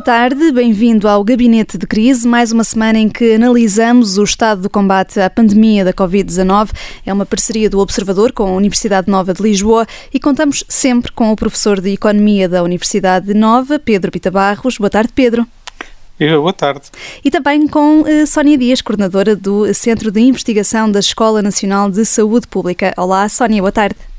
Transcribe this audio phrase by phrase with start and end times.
[0.00, 4.62] Boa tarde, bem-vindo ao Gabinete de Crise, mais uma semana em que analisamos o estado
[4.62, 6.70] do combate à pandemia da Covid-19.
[7.04, 11.30] É uma parceria do Observador com a Universidade Nova de Lisboa e contamos sempre com
[11.30, 14.78] o professor de Economia da Universidade Nova, Pedro Pita Barros.
[14.78, 15.46] Boa tarde, Pedro.
[16.18, 16.88] Boa tarde.
[17.22, 22.06] E também com uh, Sónia Dias, coordenadora do Centro de Investigação da Escola Nacional de
[22.06, 22.94] Saúde Pública.
[22.96, 24.09] Olá, Sónia, boa tarde.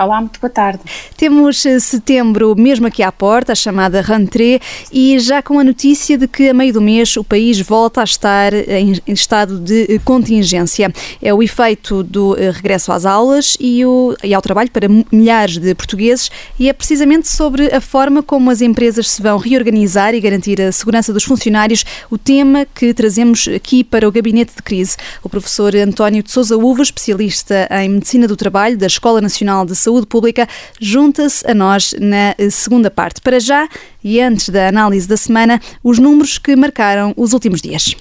[0.00, 0.78] Olá, muito boa tarde.
[1.16, 4.60] Temos eh, setembro mesmo aqui à porta, a chamada rentrée,
[4.92, 8.04] e já com a notícia de que a meio do mês o país volta a
[8.04, 10.92] estar em estado de eh, contingência.
[11.20, 15.58] É o efeito do eh, regresso às aulas e, o, e ao trabalho para milhares
[15.58, 16.30] de portugueses
[16.60, 20.70] e é precisamente sobre a forma como as empresas se vão reorganizar e garantir a
[20.70, 24.96] segurança dos funcionários o tema que trazemos aqui para o Gabinete de Crise.
[25.24, 29.74] O professor António de Sousa Uva, especialista em Medicina do Trabalho da Escola Nacional de
[29.88, 30.46] Saúde Pública
[30.78, 33.22] junta-se a nós na segunda parte.
[33.22, 33.66] Para já,
[34.04, 37.96] e antes da análise da semana, os números que marcaram os últimos dias.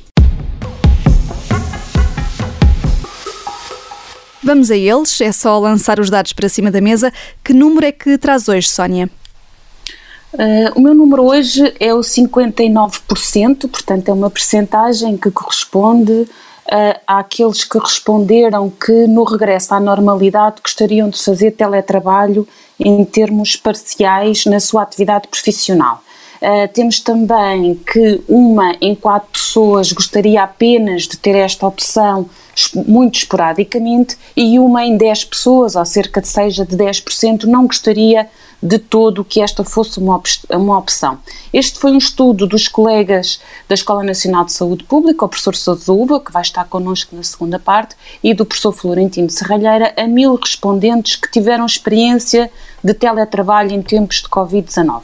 [4.43, 7.09] Vamos a eles, é só lançar os dados para cima da mesa.
[7.41, 9.09] Que número é que traz hoje, Sónia?
[10.33, 16.27] Uh, o meu número hoje é o 59%, portanto é uma percentagem que corresponde
[16.67, 22.47] uh, àqueles que responderam que no regresso à normalidade gostariam de fazer teletrabalho
[22.79, 26.01] em termos parciais na sua atividade profissional.
[26.41, 32.29] Uh, temos também que uma em quatro pessoas gostaria apenas de ter esta opção
[32.75, 38.29] muito esporadicamente e uma em dez pessoas, ou cerca de seja de 10%, não gostaria
[38.61, 41.19] de todo que esta fosse uma, op uma opção.
[41.53, 45.91] Este foi um estudo dos colegas da Escola Nacional de Saúde Pública, o professor Sousa
[45.91, 50.35] Uva, que vai estar connosco na segunda parte, e do professor Florentino Serralheira, a mil
[50.35, 52.51] respondentes que tiveram experiência
[52.83, 55.03] de teletrabalho em tempos de Covid-19.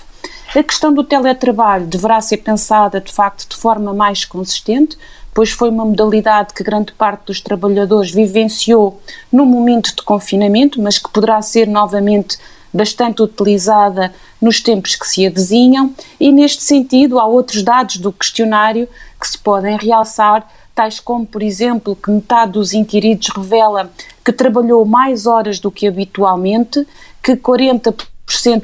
[0.56, 4.98] A questão do teletrabalho deverá ser pensada, de facto, de forma mais consistente,
[5.34, 9.02] pois foi uma modalidade que grande parte dos trabalhadores vivenciou
[9.32, 12.38] no momento de confinamento, mas que poderá ser novamente
[12.74, 18.88] bastante utilizada nos tempos que se avizinham, e neste sentido há outros dados do questionário
[19.20, 23.92] que se podem realçar, tais como, por exemplo, que metade dos inquiridos revela
[24.26, 26.86] que trabalhou mais horas do que habitualmente,
[27.22, 28.04] que 40%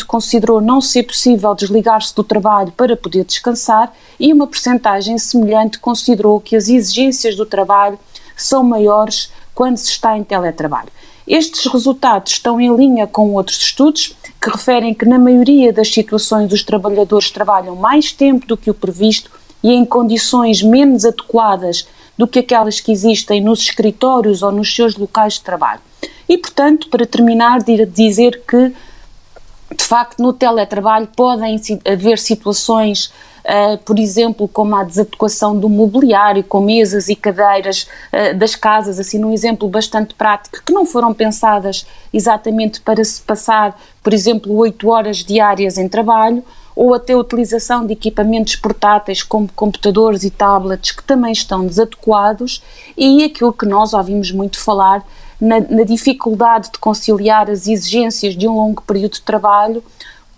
[0.08, 6.40] considerou não ser possível desligar-se do trabalho para poder descansar e uma percentagem semelhante considerou
[6.40, 8.00] que as exigências do trabalho
[8.36, 10.90] são maiores quando se está em teletrabalho.
[11.30, 16.52] Estes resultados estão em linha com outros estudos que referem que, na maioria das situações,
[16.52, 19.30] os trabalhadores trabalham mais tempo do que o previsto
[19.64, 21.88] e em condições menos adequadas
[22.18, 25.82] do que aquelas que existem nos escritórios ou nos seus locais de trabalho.
[26.28, 28.74] E, portanto, para terminar, dizer que,
[29.76, 33.12] de facto, no teletrabalho podem haver situações
[33.50, 39.00] uh, por exemplo, como a desadequação do mobiliário, com mesas e cadeiras uh, das casas,
[39.00, 44.56] assim num exemplo bastante prático, que não foram pensadas exatamente para se passar, por exemplo,
[44.58, 46.44] oito horas diárias em trabalho,
[46.76, 52.64] ou até a utilização de equipamentos portáteis como computadores e tablets que também estão desadequados
[52.96, 55.04] e aquilo que nós ouvimos muito falar
[55.40, 59.84] na, na dificuldade de conciliar as exigências de um longo período de trabalho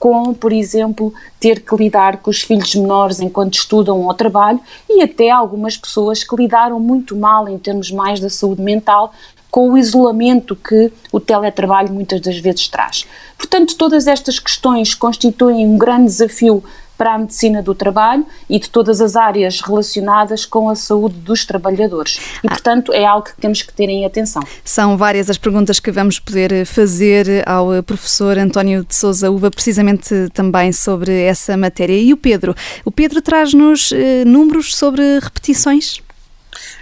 [0.01, 5.03] com, por exemplo, ter que lidar com os filhos menores enquanto estudam ou trabalho e
[5.03, 9.13] até algumas pessoas que lidaram muito mal em termos mais da saúde mental
[9.51, 13.05] com o isolamento que o teletrabalho muitas das vezes traz.
[13.37, 16.63] Portanto, todas estas questões constituem um grande desafio
[17.01, 21.43] para a medicina do trabalho e de todas as áreas relacionadas com a saúde dos
[21.43, 22.19] trabalhadores.
[22.43, 22.51] E, ah.
[22.51, 24.43] portanto, é algo que temos que ter em atenção.
[24.63, 30.29] São várias as perguntas que vamos poder fazer ao professor António de Souza Uva, precisamente
[30.31, 31.97] também sobre essa matéria.
[31.97, 32.53] E o Pedro?
[32.85, 36.03] O Pedro traz-nos eh, números sobre repetições?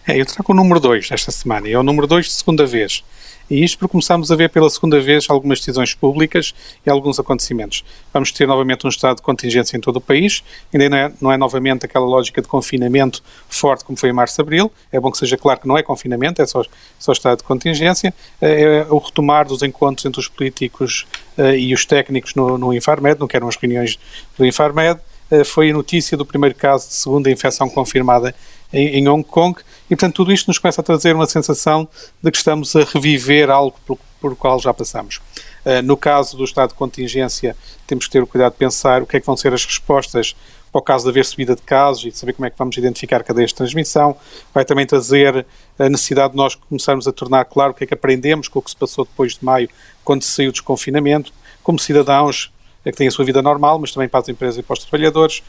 [0.06, 2.66] É, eu trago o número 2 esta semana, e é o número 2 de segunda
[2.66, 3.06] vez.
[3.50, 6.54] E isto porque começamos a ver pela segunda vez algumas decisões públicas
[6.86, 7.84] e alguns acontecimentos.
[8.14, 10.44] Vamos ter novamente um estado de contingência em todo o país,
[10.74, 14.72] ainda não é, não é novamente aquela lógica de confinamento forte como foi em março-abril,
[14.92, 16.64] é bom que seja claro que não é confinamento, é só,
[17.00, 21.08] só estado de contingência, é, é o retomar dos encontros entre os políticos
[21.38, 23.98] uh, e os técnicos no, no Infarmed, não quero as reuniões
[24.38, 25.00] do Infarmed,
[25.32, 28.36] uh, foi a notícia do primeiro caso de segunda infecção confirmada
[28.72, 31.88] em, em Hong Kong, e portanto tudo isto nos começa a trazer uma sensação
[32.22, 35.20] de que estamos a reviver algo por, por qual já passamos.
[35.66, 37.56] Uh, no caso do estado de contingência,
[37.86, 40.36] temos que ter o cuidado de pensar o que é que vão ser as respostas
[40.72, 42.78] para o caso de haver subida de casos e de saber como é que vamos
[42.78, 44.16] identificar cadeias de transmissão.
[44.54, 45.46] Vai também trazer
[45.78, 48.62] a necessidade de nós começarmos a tornar claro o que é que aprendemos com o
[48.62, 49.68] que se passou depois de maio,
[50.04, 51.34] quando se saiu do desconfinamento.
[51.64, 52.52] Como cidadãos,
[52.84, 55.44] que têm a sua vida normal, mas também para as empresas e para os trabalhadores.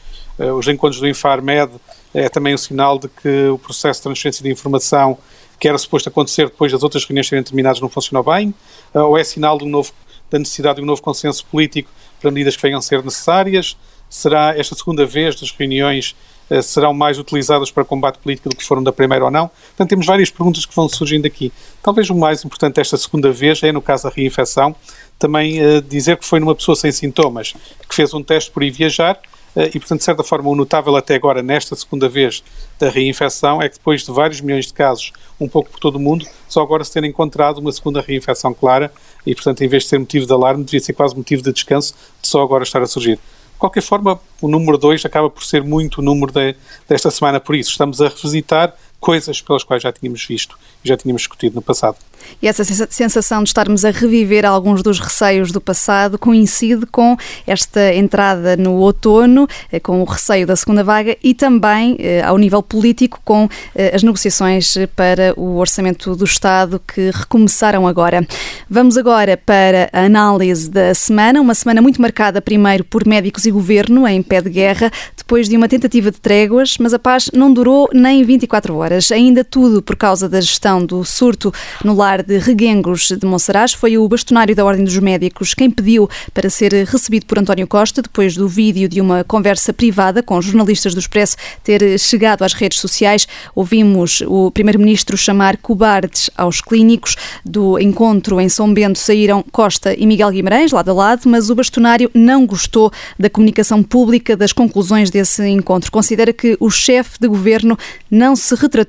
[0.57, 1.71] Os encontros do Infarmed
[2.13, 5.17] é também um sinal de que o processo de transferência de informação
[5.59, 8.51] que era suposto acontecer depois das outras reuniões serem terminadas não funcionou bem,
[8.93, 9.93] ou é sinal de um novo,
[10.29, 13.77] da necessidade de um novo consenso político para medidas que venham a ser necessárias?
[14.09, 16.15] Será esta segunda vez das reuniões
[16.49, 19.47] eh, serão mais utilizadas para combate político do que foram da primeira ou não?
[19.47, 21.53] Portanto, temos várias perguntas que vão surgindo aqui.
[21.81, 24.75] Talvez o mais importante desta segunda vez é, no caso da reinfecção,
[25.17, 27.53] também uh, dizer que foi numa pessoa sem sintomas,
[27.87, 29.17] que fez um teste por ir viajar,
[29.55, 32.43] e, portanto, de certa forma, o notável até agora, nesta segunda vez
[32.79, 35.99] da reinfecção, é que depois de vários milhões de casos, um pouco por todo o
[35.99, 38.91] mundo, só agora se ter encontrado uma segunda reinfecção clara,
[39.25, 41.93] e, portanto, em vez de ser motivo de alarme, devia ser quase motivo de descanso
[42.21, 43.19] de só agora estar a surgir.
[43.59, 46.55] Qualquer forma, o número 2 acaba por ser muito o número de,
[46.89, 50.95] desta semana, por isso estamos a revisitar coisas pelas quais já tínhamos visto e já
[50.95, 51.97] tínhamos discutido no passado.
[52.41, 57.93] E essa sensação de estarmos a reviver alguns dos receios do passado coincide com esta
[57.93, 62.61] entrada no outono, eh, com o receio da segunda vaga e também, eh, ao nível
[62.61, 68.25] político, com eh, as negociações para o orçamento do Estado que recomeçaram agora.
[68.69, 73.51] Vamos agora para a análise da semana, uma semana muito marcada primeiro por médicos e
[73.51, 77.51] governo em pé de guerra, depois de uma tentativa de tréguas, mas a paz não
[77.51, 78.90] durou nem 24 horas.
[79.11, 81.53] Ainda tudo por causa da gestão do surto
[81.83, 83.73] no lar de Reguengos de Monsaraz.
[83.73, 88.01] Foi o bastonário da Ordem dos Médicos quem pediu para ser recebido por António Costa,
[88.01, 92.79] depois do vídeo de uma conversa privada com jornalistas do Expresso ter chegado às redes
[92.79, 93.27] sociais.
[93.55, 97.15] Ouvimos o Primeiro-Ministro chamar cobardes aos clínicos.
[97.45, 101.55] Do encontro em São Bento saíram Costa e Miguel Guimarães, lado a lado, mas o
[101.55, 105.91] bastonário não gostou da comunicação pública das conclusões desse encontro.
[105.91, 107.77] Considera que o chefe de governo
[108.09, 108.80] não se retratou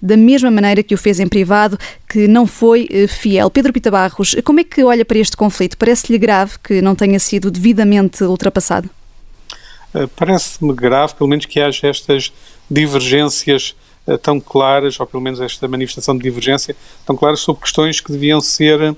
[0.00, 3.50] da mesma maneira que o fez em privado, que não foi eh, fiel.
[3.50, 5.76] Pedro Pita Barros, como é que olha para este conflito?
[5.76, 8.88] Parece-lhe grave que não tenha sido devidamente ultrapassado?
[9.94, 12.32] Eh, parece-me grave, pelo menos, que haja estas
[12.70, 13.74] divergências
[14.06, 18.12] eh, tão claras, ou pelo menos esta manifestação de divergência tão claras sobre questões que
[18.12, 18.96] deviam ser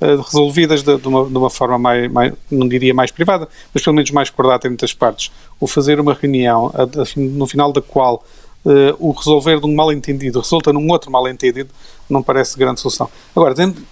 [0.00, 3.96] resolvidas de, de, uma, de uma, forma mais, mais, não diria mais privada, mas pelo
[3.96, 5.30] menos mais acordada em muitas partes.
[5.58, 6.70] O fazer uma reunião
[7.16, 8.22] no final da qual
[8.64, 11.70] uh, o resolver de um mal-entendido resulta num outro mal-entendido,
[12.08, 13.08] não parece grande solução.
[13.34, 13.84] Agora, dentro,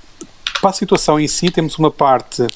[0.61, 2.47] para a situação em si, temos uma parte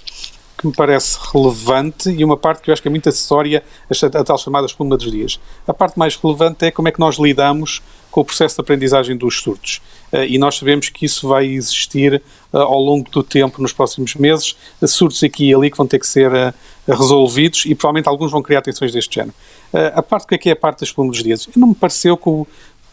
[0.56, 4.18] que me parece relevante e uma parte que eu acho que é muito acessória, a,
[4.20, 5.38] a tal chamada espuma dos dias.
[5.66, 9.14] A parte mais relevante é como é que nós lidamos com o processo de aprendizagem
[9.14, 9.82] dos surtos.
[10.10, 12.22] Uh, e nós sabemos que isso vai existir
[12.52, 15.86] uh, ao longo do tempo, nos próximos meses, uh, surtos aqui e ali que vão
[15.86, 16.54] ter que ser
[16.88, 19.34] resolvidos e provavelmente alguns vão criar tensões deste género.
[19.94, 21.48] A parte que que é a parte das dias?
[21.56, 22.46] Não me pareceu que o,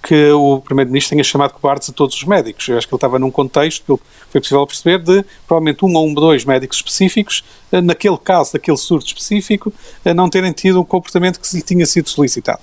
[0.04, 2.68] que o Primeiro-Ministro tenha chamado cobardes a todos os médicos.
[2.68, 6.06] Eu acho que ele estava num contexto, que foi possível perceber, de provavelmente um ou
[6.06, 9.72] um, dois médicos específicos, eh, naquele caso, daquele surto específico,
[10.04, 12.60] eh, não terem tido o comportamento que lhe tinha sido solicitado.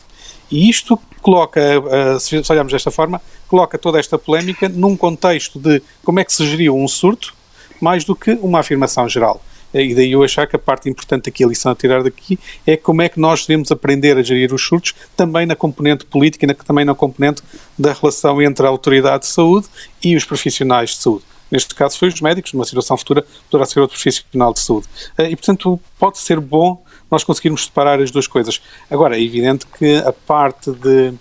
[0.51, 5.83] E isto coloca, eh, se olharmos desta forma, coloca toda esta polémica num contexto de
[6.05, 7.35] como é que se geriu um surto,
[7.81, 9.41] mais do que uma afirmação geral.
[9.73, 12.77] E daí eu achar que a parte importante aqui, a lição a tirar daqui, é
[12.77, 16.49] como é que nós devemos aprender a gerir os surtos, também na componente política e
[16.49, 17.43] na, também na componente
[17.79, 19.69] da relação entre a autoridade de saúde
[20.03, 21.25] e os profissionais de saúde.
[21.50, 24.87] Neste caso foi os médicos, numa situação futura poderá ser outro profissional de saúde.
[25.19, 28.62] Eh, e, portanto, pode ser bom nós conseguirmos separar as duas coisas.
[28.89, 31.12] Agora, é evidente que a parte de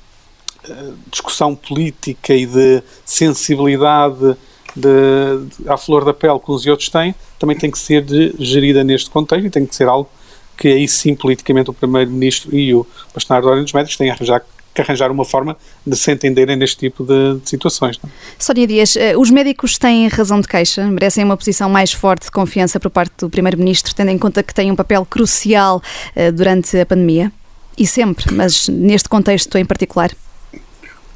[0.68, 4.36] eh, discussão política e de sensibilidade
[4.80, 8.04] de, de, à flor da pele que uns e outros têm, também tem que ser
[8.04, 10.10] de, gerida neste contexto e tem que ser algo
[10.58, 14.12] que aí sim politicamente o Primeiro-Ministro e o Bastonário da Ordem dos Médicos têm que
[14.12, 14.44] arranjar,
[14.74, 15.56] que arranjar uma forma
[15.88, 17.98] de se entenderem neste tipo de, de situações.
[18.04, 18.10] Não?
[18.10, 18.14] É?
[18.38, 20.86] Sónia Dias, eh, os médicos têm razão de queixa?
[20.86, 24.54] Merecem uma posição mais forte de confiança por parte do Primeiro-Ministro, tendo em conta que
[24.54, 25.82] têm um papel crucial
[26.16, 27.32] uh, durante a pandemia?
[27.78, 30.12] E sempre, mas neste contexto em particular?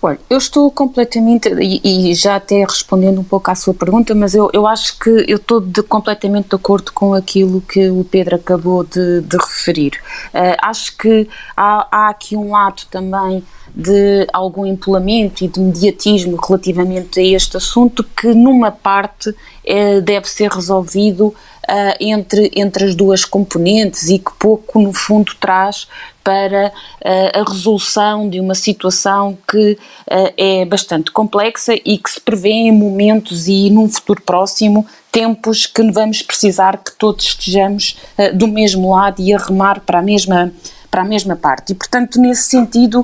[0.05, 4.35] Olha, eu estou completamente, e, e, já até respondendo um pouco à sua pergunta, mas
[4.35, 8.35] eu, eu acho que eu estou de, completamente de acordo com aquilo que o Pedro
[8.35, 9.93] acabou de, de referir.
[10.33, 13.41] Uh, acho que há, há aqui um lado também
[13.73, 19.33] de algum empolamento e de mediatismo relativamente a este assunto que numa parte
[19.65, 21.33] eh, deve ser resolvido
[21.69, 25.87] uh, entre, entre as duas componentes e que pouco, no fundo, traz
[26.23, 32.21] para uh, a resolução de uma situação que uh, é bastante complexa e que se
[32.21, 37.97] prevê em momentos e num futuro próximo tempos que vamos precisar que todos estejamos
[38.33, 40.51] do mesmo lado e a remar para a mesma
[40.93, 41.71] para a mesma parte.
[41.71, 43.03] E, portanto, nesse sentido,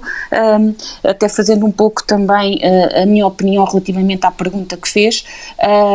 [0.60, 5.26] um, até fazendo um pouco também uh, a minha opinião relativamente à pergunta que fez,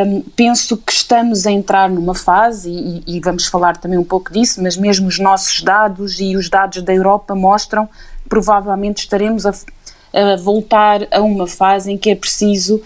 [0.05, 4.33] um, penso que estamos a entrar numa fase, e, e, vamos falar também um pouco
[4.33, 9.47] disso, mas mesmo os nossos dados e os dados da Europa mostram que provavelmente estaremos
[9.47, 12.83] a, a voltar a uma fase em que é preciso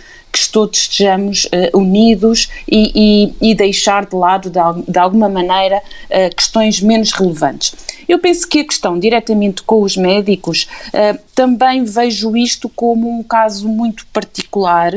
[0.46, 4.58] que todos estejamos uh, unidos e, e, e, deixar de lado, de,
[4.90, 7.74] de alguma maneira, uh, questões menos relevantes.
[8.08, 13.22] Eu penso que a questão diretamente com os médicos, uh, também vejo isto como um
[13.22, 14.94] caso muito particular.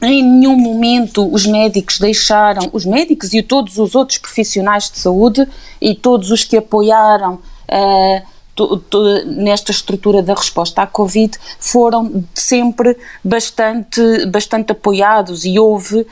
[0.00, 5.46] em nenhum momento os médicos deixaram, os médicos e todos os outros profissionais de saúde
[5.80, 8.37] e todos os que apoiaram uh,
[9.26, 16.06] nesta estrutura da resposta à Covid foram sempre bastante, bastante apoiados e houve uh,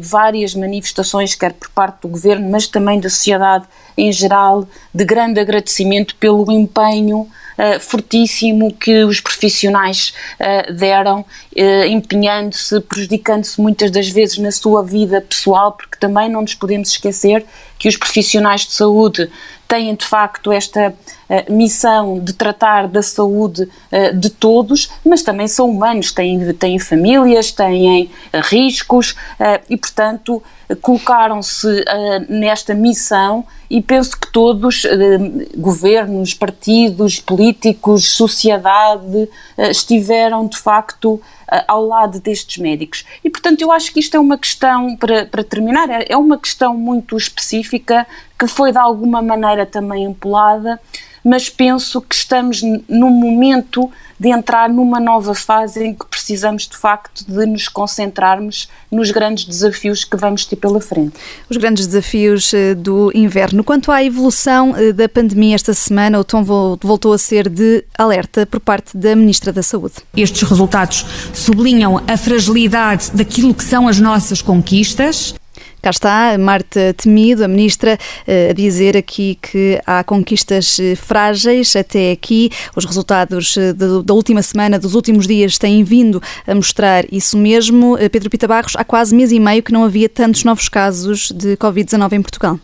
[0.00, 3.66] várias manifestações, quer por parte do governo, mas também da sociedade
[3.98, 11.84] em geral, de grande agradecimento pelo empenho uh, fortíssimo que os profissionais uh, deram, uh,
[11.88, 17.44] empenhando-se, prejudicando-se muitas das vezes na sua vida pessoal, porque também não nos podemos esquecer
[17.76, 19.28] que os profissionais de saúde
[19.68, 25.46] têm de facto esta uh, missão de tratar da saúde uh, de todos, mas também
[25.46, 28.10] são humanos, têm, têm famílias, têm uh,
[28.44, 29.14] riscos
[29.68, 30.42] e, portanto,
[30.80, 31.84] colocaram-se
[32.28, 34.84] nesta missão e penso que todos,
[35.56, 41.20] governos, partidos, políticos, sociedade, estiveram de facto
[41.66, 43.04] ao lado destes médicos.
[43.24, 46.38] E, portanto, eu acho que isto é uma questão, para, para terminar, é, é uma
[46.38, 48.06] questão muito específica
[48.38, 50.80] que foi de alguma maneira também empolada,
[51.24, 56.76] mas penso que estamos num momento de entrar numa nova fase em que precisamos de
[56.76, 61.14] facto de nos concentrarmos nos grandes desafios que vamos ter pela frente.
[61.48, 63.62] Os grandes desafios eh, do inverno.
[63.62, 68.44] Quanto à evolução eh, da pandemia esta semana, o tom voltou a ser de alerta
[68.44, 69.94] por parte da Ministra da Saúde.
[70.16, 75.34] Estes resultados sublinham a fragilidade daquilo que são as nossas conquistas
[75.80, 81.76] Cá está Marta Temido, a ministra, eh, a dizer aqui que há conquistas eh, frágeis
[81.76, 82.50] até aqui.
[82.74, 87.96] Os resultados eh, da última semana, dos últimos dias, têm vindo a mostrar isso mesmo.
[88.10, 91.56] Pedro Pita Barros, há quase mês e meio que não havia tantos novos casos de
[91.56, 92.58] Covid-19 em Portugal.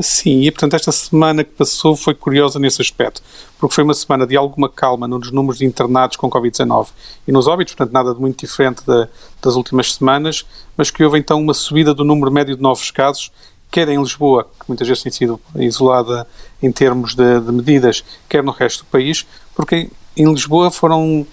[0.00, 3.20] Sim, e portanto esta semana que passou foi curiosa nesse aspecto,
[3.58, 6.88] porque foi uma semana de alguma calma nos números de internados com Covid-19
[7.26, 9.08] e nos óbitos, portanto nada de muito diferente da,
[9.42, 13.32] das últimas semanas, mas que houve então uma subida do número médio de novos casos,
[13.68, 16.24] quer em Lisboa, que muitas vezes tem sido isolada
[16.62, 21.26] em termos de, de medidas, quer no resto do país, porque em Lisboa foram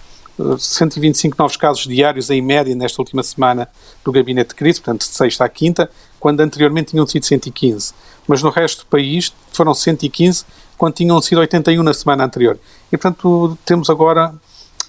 [0.58, 3.68] 125 eh, novos casos diários em média nesta última semana
[4.04, 7.94] do gabinete de crise, portanto de sexta à quinta, quando anteriormente tinham sido 115
[8.28, 10.46] mas no resto do país foram 115,
[10.78, 12.60] quando tinham sido 81 na semana anterior.
[12.92, 14.34] E, portanto, temos agora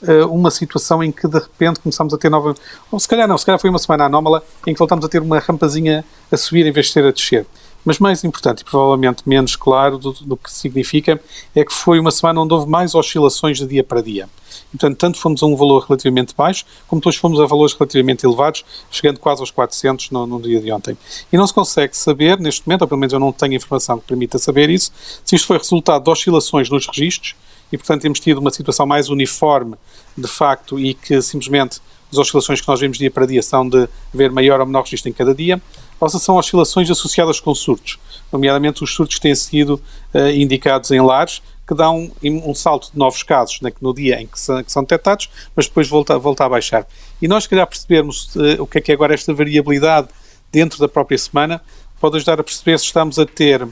[0.03, 2.55] uh, uma situação em que, de repente, começamos a ter nova...
[2.91, 5.23] Ou se calhar não, se calhar foi uma semana anómala em que voltamos a ter
[5.23, 7.47] uma rampazinha a subir em vez de ser a descer.
[7.85, 11.21] Mas mais importante e provavelmente menos claro do, do que significa
[11.55, 14.29] é que foi uma semana onde houve mais oscilações de dia para dia.
[14.71, 18.65] Portanto, tanto fomos a um valor relativamente baixo, como depois fomos a valores relativamente elevados,
[18.91, 20.97] chegando quase aos 400 no, no dia de ontem.
[21.33, 24.07] E não se consegue saber, neste momento, ou pelo menos eu não tenho informação que
[24.07, 24.93] permita saber isso,
[25.25, 27.35] se isto foi resultado de oscilações nos registros,
[27.71, 29.77] e, portanto, temos tido uma situação mais uniforme,
[30.17, 31.81] de facto, e que simplesmente
[32.11, 35.11] as oscilações que nós vemos dia para dia são de haver maior ou menor registro
[35.11, 35.61] em cada dia,
[36.07, 37.99] se são oscilações associadas com surtos,
[38.31, 39.81] nomeadamente os surtos que têm sido
[40.15, 44.21] uh, indicados em lares, que dão um, um salto de novos casos né, no dia
[44.21, 46.87] em que são, que são detectados, mas depois volta, volta a baixar.
[47.21, 50.09] E nós, se calhar, percebermos uh, o que é que é agora esta variabilidade
[50.53, 51.61] dentro da própria semana,
[52.01, 53.67] pode ajudar a perceber se estamos a ter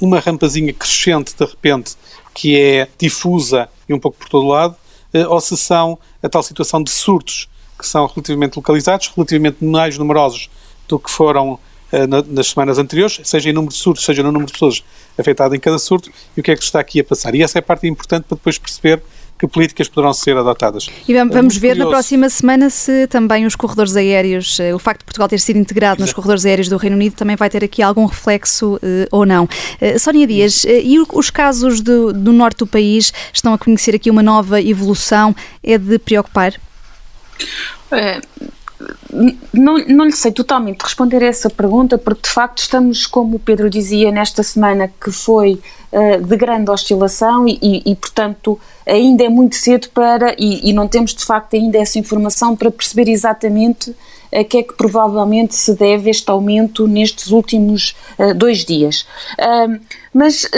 [0.00, 1.96] uma rampazinha crescente, de repente,
[2.34, 4.76] que é difusa e um pouco por todo lado,
[5.14, 7.48] uh, ou se são a tal situação de surtos
[7.78, 10.48] que são relativamente localizados, relativamente mais numerosos
[10.88, 11.58] do que foram uh,
[12.28, 14.82] nas semanas anteriores, seja em número de surtos, seja no número de pessoas
[15.18, 17.34] afetadas em cada surto, e o que é que está aqui a passar.
[17.34, 19.02] E essa é a parte importante para depois perceber
[19.42, 20.88] que políticas poderão ser adotadas.
[21.08, 21.78] E vamos é ver curioso.
[21.78, 25.58] na próxima semana se também os corredores aéreos, eh, o facto de Portugal ter sido
[25.58, 26.02] integrado Exato.
[26.02, 28.78] nos corredores aéreos do Reino Unido também vai ter aqui algum reflexo uh,
[29.10, 29.44] ou não.
[29.44, 33.96] Uh, Sónia Dias, uh, e os casos do, do norte do país estão a conhecer
[33.96, 35.34] aqui uma nova evolução?
[35.60, 36.54] É de preocupar?
[37.90, 38.20] É,
[39.52, 43.38] não, não lhe sei totalmente responder a essa pergunta, porque de facto estamos, como o
[43.38, 45.60] Pedro dizia, nesta semana que foi
[45.92, 50.72] uh, de grande oscilação e, e, e, portanto, ainda é muito cedo para, e, e,
[50.72, 53.94] não temos de facto ainda essa informação para perceber exatamente
[54.34, 59.06] a que é que provavelmente se deve este aumento nestes últimos uh, dois dias.
[59.38, 59.78] Uh,
[60.14, 60.48] mas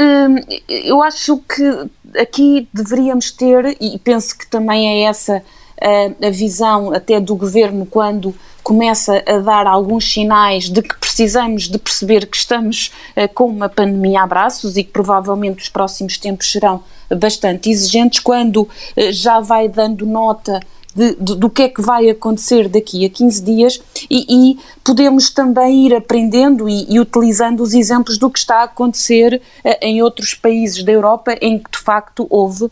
[0.69, 1.89] eu acho que
[2.19, 5.43] aqui deveríamos ter, e penso que também é essa
[5.81, 11.69] a, a visão até do governo quando começa a dar alguns sinais de que precisamos
[11.69, 16.17] de perceber que estamos uh, com uma pandemia a braços e que provavelmente os próximos
[16.17, 16.83] tempos serão
[17.15, 18.69] bastante exigentes, quando uh,
[19.13, 20.61] já vai dando nota
[20.95, 25.31] de, de, do que é que vai acontecer daqui a 15 dias e, e podemos
[25.31, 30.03] também ir aprendendo e, e, utilizando os exemplos do que está a acontecer uh, em
[30.03, 32.71] outros países da Europa em que de facto houve uh,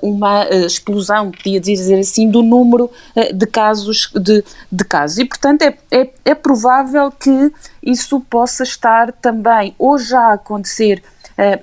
[0.00, 2.90] uma uh, explosão, podia dizer assim, do número
[3.34, 5.18] de casos de, de, casos.
[5.18, 11.02] E portanto é, é, é provável que isso possa estar também ou já a acontecer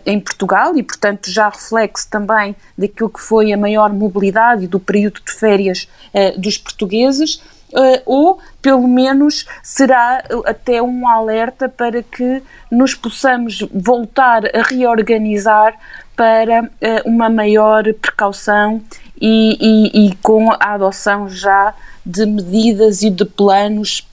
[0.05, 5.21] em Portugal e, portanto, já reflexo também daquilo que foi a maior mobilidade do período
[5.25, 7.41] de férias uh, dos portugueses.
[7.71, 15.79] Uh, ou pelo menos será até um alerta para que nos possamos voltar a reorganizar
[16.13, 16.69] para
[17.05, 18.81] uma maior precaução
[19.19, 21.73] e, e, e, com a adoção já
[22.05, 24.05] de medidas e de planos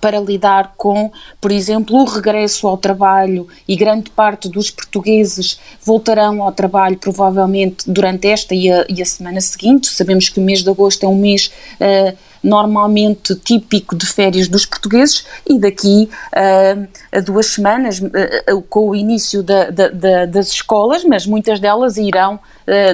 [0.00, 6.42] para lidar com, por exemplo, o regresso ao trabalho e grande parte dos portugueses voltarão
[6.42, 9.88] ao trabalho provavelmente durante esta e a, e a semana seguinte.
[9.88, 14.66] Sabemos que o mês de agosto é um mês uh, normalmente típico de férias dos
[14.66, 20.48] portugueses e daqui uh, a duas semanas, uh, com o início da, da, da, das
[20.48, 22.40] escolas, mas muitas delas irão,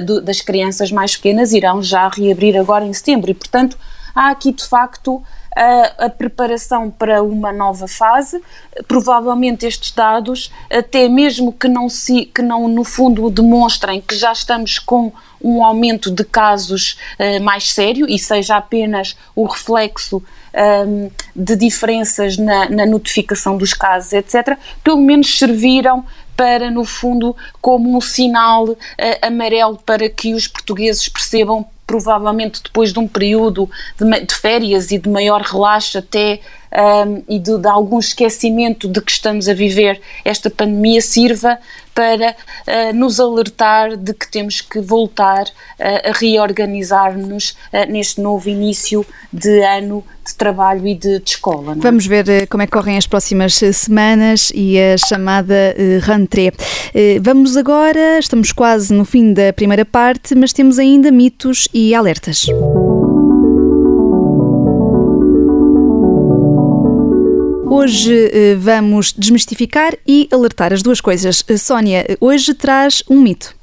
[0.03, 3.77] do, das crianças mais pequenas, irão já reabrir agora em setembro e, portanto,
[4.15, 5.21] há aqui de facto
[5.55, 8.41] a, a, preparação para uma nova fase.
[8.87, 14.31] Provavelmente estes dados, até mesmo que não, se, que não no fundo demonstrem que já
[14.31, 20.21] estamos com um aumento de casos uh, mais sério e seja apenas o reflexo um,
[20.53, 27.35] ehm, de diferenças na, na notificação dos casos, etc., pelo menos serviram para, no fundo,
[27.61, 28.77] como um sinal uh,
[29.21, 33.67] amarelo para que os portugueses percebam provavelmente depois de um período
[33.97, 36.39] de, de férias e de maior relaxo até
[36.71, 41.57] um, e de, de, algum esquecimento de que estamos a viver esta pandemia sirva
[41.93, 48.47] para uh, nos alertar de que temos que voltar uh, a reorganizar-nos uh, neste novo
[48.47, 51.73] início de ano de trabalho e de, de escola.
[51.73, 51.75] É?
[51.75, 56.53] Vamos ver como é que correm as próximas semanas e a chamada rentrée.
[57.21, 62.45] Vamos agora, estamos quase no fim da primeira parte, mas temos ainda mitos e alertas.
[67.69, 71.43] Hoje eh, vamos desmistificar e alertar as duas coisas.
[71.47, 73.55] Eh, Sónia, hoje traz um mito.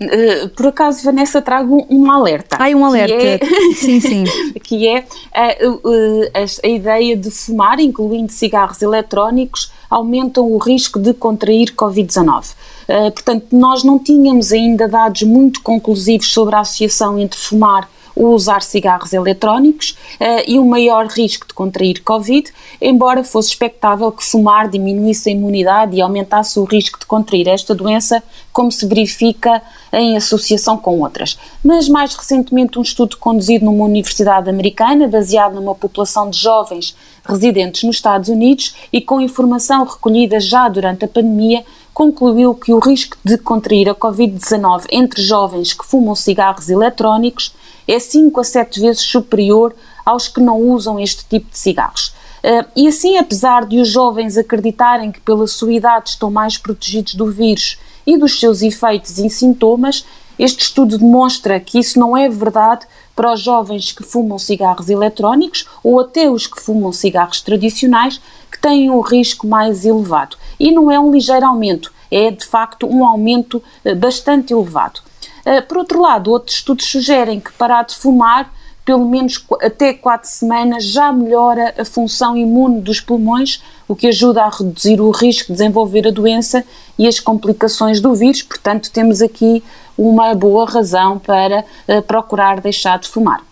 [0.00, 2.56] Uh, por acaso, Vanessa, trago um alerta.
[2.60, 3.14] Ai, um alerta.
[3.14, 3.40] É,
[3.74, 4.24] sim, sim.
[4.62, 11.12] que é a, a, a, ideia de fumar, incluindo cigarros eletrónicos, aumentam o risco de
[11.14, 12.52] contrair Covid-19.
[12.88, 17.88] Uh, portanto, nós não tínhamos ainda dados muito conclusivos sobre a associação entre fumar
[18.18, 24.10] o usar cigarros eletrónicos uh, e o maior risco de contrair Covid, embora fosse expectável
[24.10, 28.20] que fumar diminuísse a imunidade e aumentasse o risco de contrair esta doença,
[28.52, 31.38] como se verifica em associação com outras.
[31.64, 37.84] Mas mais recentemente um estudo conduzido numa universidade americana, baseado numa população de jovens residentes
[37.84, 41.64] nos Estados Unidos e com informação recolhida já durante a pandemia,
[41.98, 47.52] concluiu que o risco de contrair a Covid-19 entre jovens que fumam cigarros eletrónicos
[47.88, 49.74] é 5 a 7 vezes superior
[50.06, 52.14] aos que não usam este tipo de cigarros.
[52.38, 57.16] Uh, e assim, apesar de os jovens acreditarem que pela sua idade estão mais protegidos
[57.16, 60.04] do vírus e dos seus efeitos e sintomas,
[60.38, 65.66] este estudo demonstra que isso não é verdade para os jovens que fumam cigarros eletrónicos
[65.82, 68.20] ou até os que fumam cigarros tradicionais,
[68.58, 70.36] que têm um risco mais elevado.
[70.58, 75.00] E não é um ligeiro aumento, é de facto um aumento uh, bastante elevado.
[75.44, 78.52] Eh, por outro lado, outros estudos sugerem que parar de fumar
[78.84, 84.42] pelo menos até 4 semanas já melhora a função imune dos pulmões, o que ajuda
[84.42, 86.64] a reduzir o risco de desenvolver a doença
[86.98, 88.42] e as complicações do vírus.
[88.42, 89.62] Portanto, temos aqui
[89.96, 93.42] uma boa razão para uh, procurar deixar de fumar.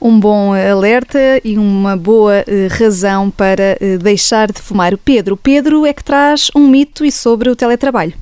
[0.00, 4.94] Um bom alerta e uma boa uh, razão para uh, deixar de fumar.
[4.94, 8.14] O Pedro, Pedro é que traz um mito e sobre o teletrabalho.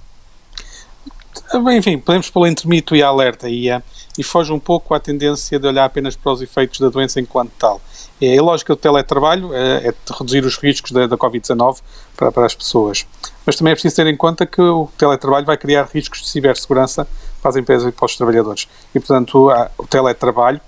[1.77, 3.49] Enfim, podemos pôr entre mito e alerta.
[3.49, 3.83] E a,
[4.19, 7.53] e foge um pouco à tendência de olhar apenas para os efeitos da doença enquanto
[7.59, 7.81] tal.
[8.21, 11.81] É a lógica do teletrabalho, é, é reduzir os riscos da, da Covid-19
[12.17, 13.07] para, para as pessoas.
[13.45, 17.07] Mas também é preciso ter em conta que o teletrabalho vai criar riscos de cibersegurança
[17.43, 18.67] para as empresas e para os trabalhadores.
[18.95, 20.61] E, portanto, o teletrabalho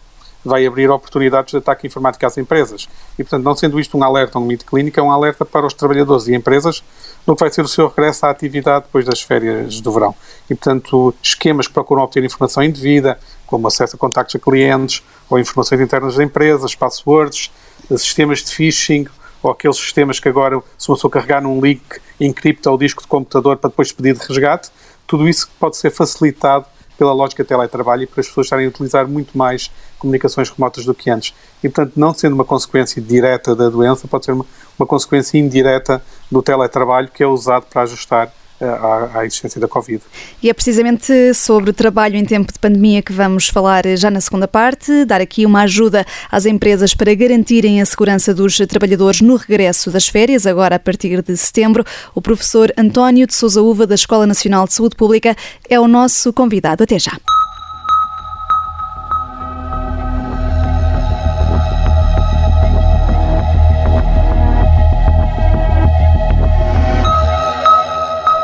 [0.49, 2.89] vai abrir oportunidades de ataque informático às empresas.
[3.19, 5.75] E, portanto, não sendo isto um alerta, um limite clínico, é um alerta para os
[5.75, 6.83] trabalhadores e empresas
[7.27, 10.15] no que vai ser o seu regresso à atividade depois das férias do verão.
[10.51, 15.39] E, portanto, esquemas que procuram obter informação indevida, como acesso a contactos a clientes, ou
[15.39, 17.51] informações internas da empresas, passwords,
[17.91, 19.07] sistemas de phishing,
[19.43, 21.83] ou aqueles sistemas que agora, se uma pessoa carregar num link,
[22.21, 24.71] encripta o disco de computador para depois pedir de resgate,
[25.07, 26.67] tudo isso pode ser facilitado
[26.99, 30.93] pela lógica teletrabalho e para as pessoas estarem a utilizar muito mais comunicações remotas do
[30.93, 31.33] que antes.
[31.63, 34.45] E, portanto, não sendo uma consequência direta da doença, pode ser uma,
[34.79, 40.03] uma consequência indireta do teletrabalho que é usado para ajustar à, à, existência da Covid.
[40.43, 44.21] E é precisamente sobre o trabalho em tempo de pandemia que vamos falar já na
[44.21, 49.37] segunda parte, dar aqui uma ajuda às empresas para garantirem a segurança dos trabalhadores no
[49.37, 51.85] regresso das férias, agora a partir de setembro.
[52.15, 55.37] O professor António de Souza Uva, da Escola Nacional de Saúde Pública,
[55.69, 56.83] é o nosso convidado.
[56.83, 57.38] Até já.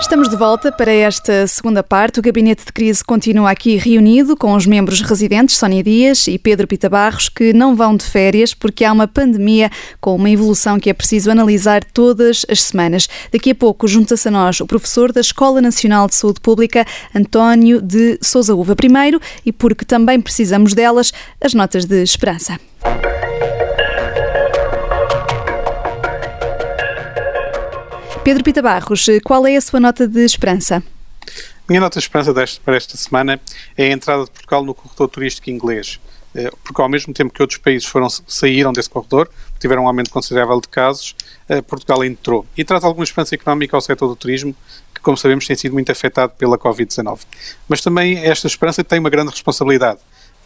[0.05, 2.21] Estamos de volta para esta segunda parte.
[2.21, 6.69] O gabinete de crise continua aqui reunido com os membros residentes, Sónia Dias e Pedro
[6.69, 9.71] Pita Barros, que não vão de férias porque há uma pandemia
[10.03, 13.09] com uma evolução que é preciso analisar todas as semanas.
[13.33, 17.81] Daqui a pouco junta-se a nós o professor da Escola Nacional de Saúde Pública, António
[17.81, 18.77] de Souza Uva.
[18.77, 22.61] Primeiro, e porque também precisamos delas, as notas de esperança.
[28.25, 30.83] Pedro Pita Barros, qual é a sua nota de esperança?
[31.69, 32.33] Minha nota de esperança
[32.65, 33.39] para esta semana
[33.77, 36.01] é a entrada de Portugal no corredor turístico inglês,
[36.35, 40.09] eh, porque ao mesmo tempo que outros países foram, saíram desse corredor, tiveram um aumento
[40.09, 41.15] considerável de casos,
[41.51, 42.47] eh, Portugal entrou.
[42.57, 44.57] E traz alguma esperança económica ao setor do turismo,
[44.95, 47.21] que, como sabemos, tem sido muito afetado pela Covid-19.
[47.69, 50.01] Mas também esta esperança tem uma grande responsabilidade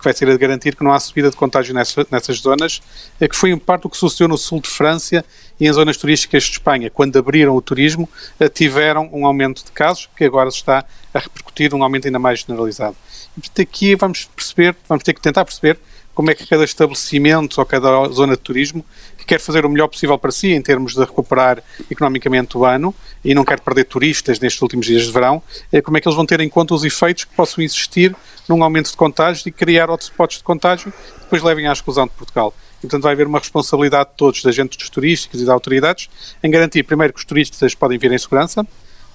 [0.08, 2.80] vai ser a de garantir que não há subida de contágio nessas, nessas zonas,
[3.20, 5.22] é que foi em parte o que sucedeu no sul de França
[5.60, 6.88] e em zonas turísticas de Espanha.
[6.88, 8.08] Quando abriram o turismo,
[8.40, 12.18] eh, tiveram um aumento de casos, que agora se está a repercutir um aumento ainda
[12.18, 12.96] mais generalizado.
[13.36, 15.78] E portanto, aqui vamos perceber, vamos ter que tentar perceber
[16.14, 18.84] como é que cada estabelecimento ou cada zona de turismo
[19.28, 23.34] quer fazer o melhor possível para si em termos de recuperar economicamente o ano e
[23.34, 26.24] não quer perder turistas nestes últimos dias de verão, é como é que eles vão
[26.24, 28.16] ter em conta os efeitos que possam existir
[28.48, 32.12] num aumento de contágios e criar hotspots de contágio que depois levem à exclusão de
[32.14, 32.54] Portugal.
[32.78, 36.08] E, portanto, vai haver uma responsabilidade de todos, de agentes turísticos e de autoridades,
[36.42, 38.66] em garantir, primeiro, que os turistas podem vir em segurança,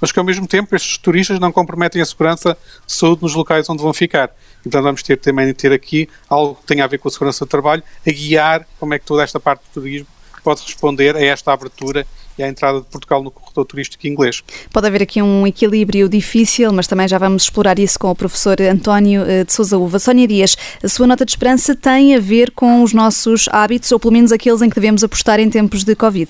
[0.03, 3.69] mas que ao mesmo tempo estes turistas não comprometem a segurança de saúde nos locais
[3.69, 4.35] onde vão ficar.
[4.67, 7.45] Então vamos ter também de ter aqui algo que tenha a ver com a segurança
[7.45, 10.07] do trabalho, a guiar como é que toda esta parte do turismo
[10.43, 12.05] pode responder a esta abertura
[12.37, 14.43] e à entrada de Portugal no corredor turístico inglês.
[14.73, 18.61] Pode haver aqui um equilíbrio difícil, mas também já vamos explorar isso com o professor
[18.61, 19.99] António eh, de Sousa Uva.
[19.99, 23.99] Sónia Dias, a sua nota de esperança tem a ver com os nossos hábitos, ou
[24.01, 26.29] pelo menos aqueles em que devemos apostar em tempos de Covid?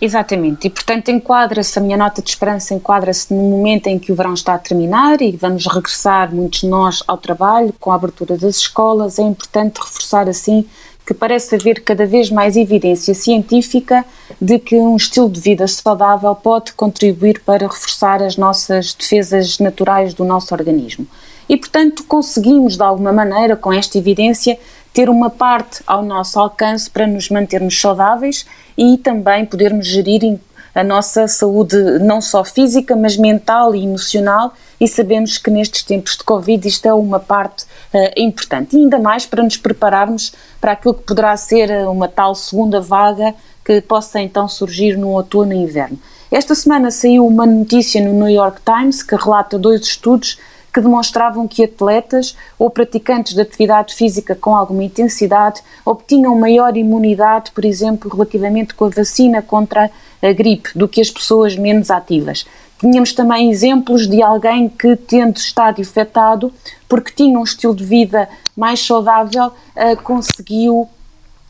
[0.00, 4.14] Exatamente, e portanto enquadra-se, a minha nota de esperança enquadra-se no momento em que o
[4.14, 8.36] verão está a terminar e vamos regressar, muitos de nós, ao trabalho, com a abertura
[8.36, 9.18] das escolas.
[9.18, 10.66] É importante reforçar assim
[11.06, 14.04] que parece haver cada vez mais evidência científica
[14.40, 20.14] de que um estilo de vida saudável pode contribuir para reforçar as nossas defesas naturais
[20.14, 21.06] do nosso organismo.
[21.46, 24.58] E, portanto, conseguimos, de alguma maneira, com esta evidência,
[24.94, 28.46] ter uma parte ao nosso alcance para nos mantermos saudáveis
[28.78, 30.38] e também podermos gerir
[30.72, 36.16] a nossa saúde não só física, mas mental e emocional e sabemos que nestes tempos
[36.16, 40.72] de Covid isto é uma parte uh, importante e ainda mais para nos prepararmos para
[40.72, 45.52] aquilo que poderá ser eh, uma tal segunda vaga que possa então surgir no outono
[45.52, 45.98] e inverno.
[46.30, 50.38] Esta semana saiu uma notícia no New York Times que relata dois estudos
[50.74, 57.52] que demonstravam que atletas ou praticantes de atividade física com alguma intensidade obtinham maior imunidade,
[57.52, 59.88] por exemplo, relativamente com a vacina contra
[60.20, 62.44] a gripe, do que as pessoas menos ativas.
[62.80, 66.52] Tínhamos também exemplos de alguém que, tendo estado infectado,
[66.88, 70.88] porque tinha um estilo de vida mais saudável, uh, conseguiu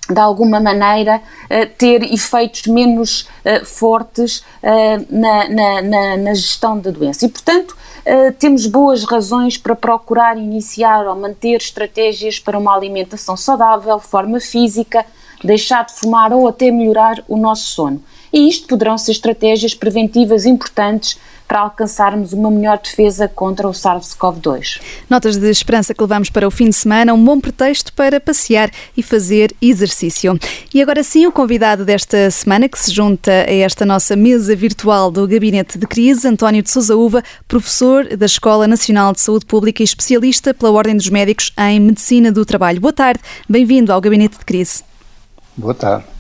[0.07, 4.45] de alguma maneira uh, ter efeitos menos uh, fortes
[5.11, 7.25] na, na, na, na, gestão da doença.
[7.25, 7.75] E, portanto,
[8.07, 14.41] uh, temos boas razões para procurar iniciar ou manter estratégias para uma alimentação saudável, forma
[14.41, 15.05] física,
[15.43, 18.03] deixar de fumar ou até melhorar o nosso sono.
[18.33, 24.81] E isto poderão ser estratégias preventivas importantes para alcançarmos uma melhor defesa contra o SARS-CoV-2.
[25.09, 28.71] Notas de esperança que levamos para o fim de semana, um bom pretexto para passear
[28.97, 30.39] e fazer exercício.
[30.73, 35.11] E agora sim, o convidado desta semana que se junta a esta nossa mesa virtual
[35.11, 39.83] do Gabinete de Crise, António de Sousa Uva, professor da Escola Nacional de Saúde Pública
[39.83, 42.81] e especialista pela Ordem dos Médicos em Medicina do Trabalho.
[42.81, 44.83] Boa tarde, bem-vindo ao Gabinete de Crise.
[45.57, 46.14] Boa tarde.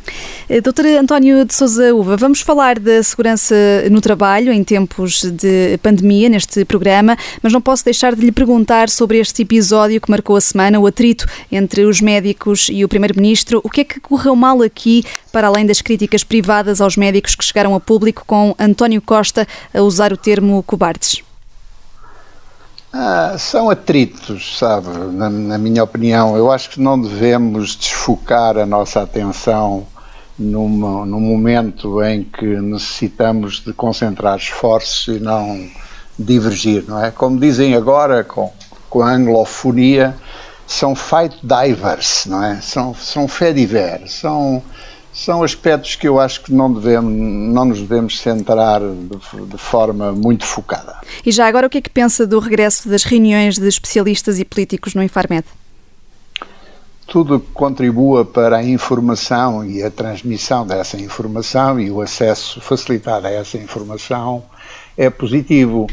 [0.48, 3.54] Eh, Doutor António de Sousa Uva, vamos falar da segurança
[3.90, 8.88] no trabalho em tempos de pandemia neste programa, mas não posso deixar de lhe perguntar
[8.88, 13.60] sobre este episódio que marcou a semana, o atrito entre os médicos e o Primeiro-Ministro.
[13.64, 17.44] O que é que correu mal aqui, para além das críticas privadas aos médicos que
[17.44, 21.22] chegaram a público, com António Costa a usar o termo cobardes?
[22.96, 26.36] Ah, são atritos, sabe, na, na, minha opinião.
[26.36, 29.84] Eu acho que não devemos desfocar a nossa atenção
[30.38, 35.68] numa, num momento em que necessitamos de concentrar esforços e não
[36.18, 37.11] divergir, não é?
[37.11, 38.53] Como dizem agora com,
[38.88, 40.16] com a anglofonia,
[40.66, 42.61] são fight divers, não é?
[42.61, 44.62] São, são fé diver, são
[45.14, 50.11] são aspectos que eu acho que não, devemos, não nos devemos centrar de, de, forma
[50.12, 50.97] muito focada.
[51.25, 54.44] E já agora, o que é que pensa do regresso das reuniões de especialistas e
[54.44, 55.47] políticos no Infarmed?
[57.06, 63.26] Tudo que contribua para a informação e a transmissão dessa informação e o acesso facilitado
[63.26, 64.42] a essa informação
[64.96, 65.86] é positivo.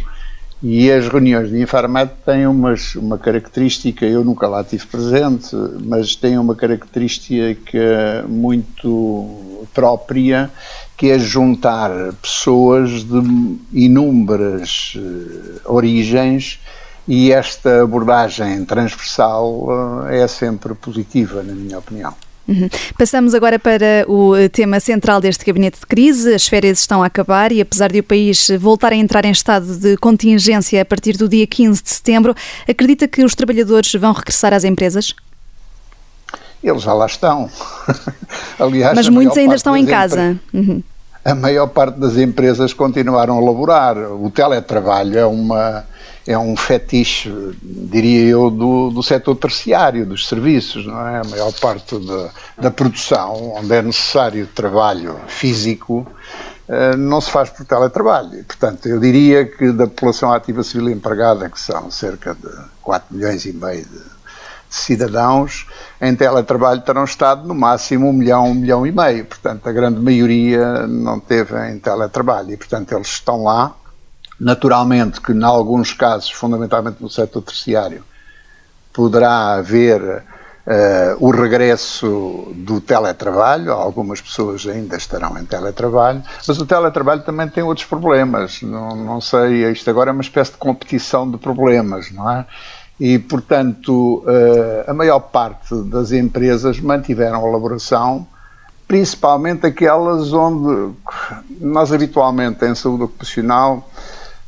[0.63, 6.15] E as reuniões de Infarmed têm umas, uma característica, eu nunca lá tive presente, mas
[6.15, 10.51] têm uma característica muito própria,
[10.95, 11.89] que é juntar
[12.21, 16.59] pessoas de inúmeras uh, origens
[17.11, 22.13] e esta abordagem transversal uh, é sempre positiva, na minha opinião.
[22.47, 22.69] Uhum.
[22.97, 26.33] Passamos agora para o eh, tema central deste gabinete de crise.
[26.33, 29.77] As férias estão a acabar e, apesar de o país voltar a entrar em estado
[29.77, 32.33] de contingência a partir do dia 15 de setembro,
[32.67, 35.13] acredita que os trabalhadores vão regressar às empresas?
[36.63, 37.49] Eles já lá estão.
[38.57, 40.39] Aliás, Mas muitos ainda estão em casa.
[40.53, 40.81] Uhum.
[41.25, 43.97] A maior parte das empresas continuaram a laborar.
[43.97, 45.85] O teletrabalho é uma
[46.27, 47.31] é um fetiche,
[47.61, 51.21] diria eu, do, do setor terciário, dos serviços, não é?
[51.21, 56.05] A maior parte de, da produção, onde é necessário trabalho físico,
[56.67, 58.43] eh, não se faz por teletrabalho.
[58.45, 62.49] Portanto, eu diria que da população ativa civil empregada, que são cerca de
[62.81, 64.01] 4 milhões e meio de
[64.69, 65.67] cidadãos,
[65.99, 69.25] em teletrabalho terão estado no máximo um milhão, um milhão e meio.
[69.25, 73.75] Portanto, a grande maioria não teve em teletrabalho e, portanto, eles estão lá
[74.41, 78.03] Naturalmente que, em alguns casos, fundamentalmente no setor terciário,
[78.91, 80.23] poderá haver uh,
[81.19, 87.63] o regresso do teletrabalho, algumas pessoas ainda estarão em teletrabalho, mas o teletrabalho também tem
[87.63, 88.63] outros problemas.
[88.63, 92.47] Não, não sei, isto agora é uma espécie de competição de problemas, não é?
[92.99, 98.25] E, portanto, uh, a maior parte das empresas mantiveram a elaboração
[98.87, 100.93] principalmente aquelas onde
[101.61, 103.87] nós habitualmente em saúde ocupacional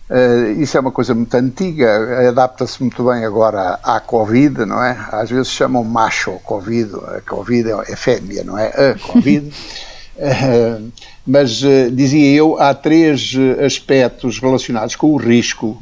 [0.10, 4.84] Uh, isso é uma coisa muito antiga, adapta-se muito bem agora à, à, Covid, não
[4.84, 4.98] é?
[5.12, 8.68] Às vezes chamam macho Covid, a Covid é, é fêmea, não é?
[8.68, 9.48] A Covid.
[10.18, 10.92] uh,
[11.26, 13.34] mas, uh, dizia eu, há três
[13.66, 15.82] aspectos relacionados com o risco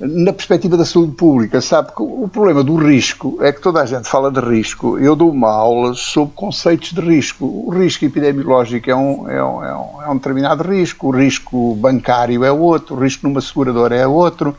[0.00, 3.86] na perspectiva da saúde pública, sabe que o problema do risco é que toda a
[3.86, 4.98] gente fala de risco.
[4.98, 7.44] Eu dou uma aula sobre conceitos de risco.
[7.46, 11.74] O risco epidemiológico é um, é um, é um, é um determinado risco, o risco
[11.76, 14.56] bancário é outro, o risco numa seguradora é outro,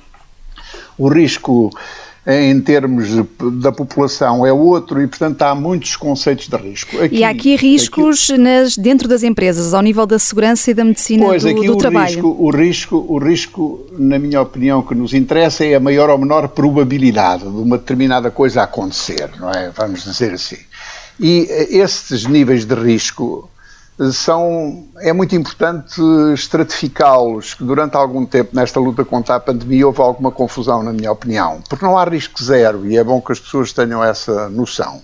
[0.98, 1.69] o risco
[2.28, 3.08] em termos
[3.62, 6.98] da população é outro e, portanto, há muitos conceitos de risco.
[7.02, 10.74] Aqui, e há aqui riscos aqui, nas, dentro das empresas, ao nível da segurança e
[10.74, 12.08] da medicina pois, do, aqui do o trabalho.
[12.08, 16.18] Risco, o, risco, o risco, na minha opinião, que nos interessa é a maior ou
[16.18, 19.70] menor probabilidade de uma determinada coisa acontecer, não é?
[19.70, 20.58] Vamos dizer assim.
[21.20, 23.50] E eh, estes níveis de risco
[24.12, 26.02] são, é muito importante
[26.34, 31.62] estratificá-los, durante algum tempo nesta luta contra a pandemia houve alguma confusão, na minha opinião,
[31.70, 35.02] porque não há risco zero e é bom que as pessoas tenham essa noção.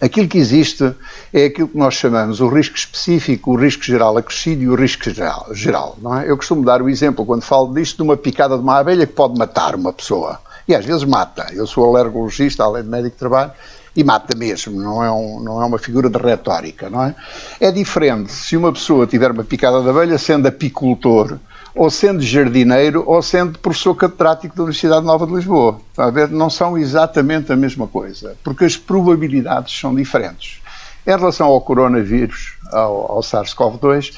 [0.00, 0.94] Aquilo que existe
[1.32, 5.08] é aquilo que nós chamamos o risco específico, o risco geral acrescido e o risco
[5.08, 5.46] geral.
[5.52, 6.28] geral não é?
[6.28, 9.12] Eu costumo dar o exemplo, quando falo disto, de uma picada de uma abelha que
[9.12, 10.40] pode matar uma pessoa.
[10.66, 11.46] E às vezes mata.
[11.52, 13.52] Eu sou alergologista, além de médico de trabalho,
[13.96, 17.14] e mata mesmo, não é, um, não é uma figura de retórica, não é?
[17.60, 21.38] É diferente se uma pessoa tiver uma picada de abelha sendo apicultor,
[21.74, 25.80] ou sendo jardineiro, ou sendo professor catedrático da Universidade Nova de Lisboa.
[25.90, 26.28] Está a ver?
[26.28, 30.60] Não são exatamente a mesma coisa, porque as probabilidades são diferentes.
[31.06, 34.14] Em relação ao coronavírus, ao, ao SARS-CoV-2,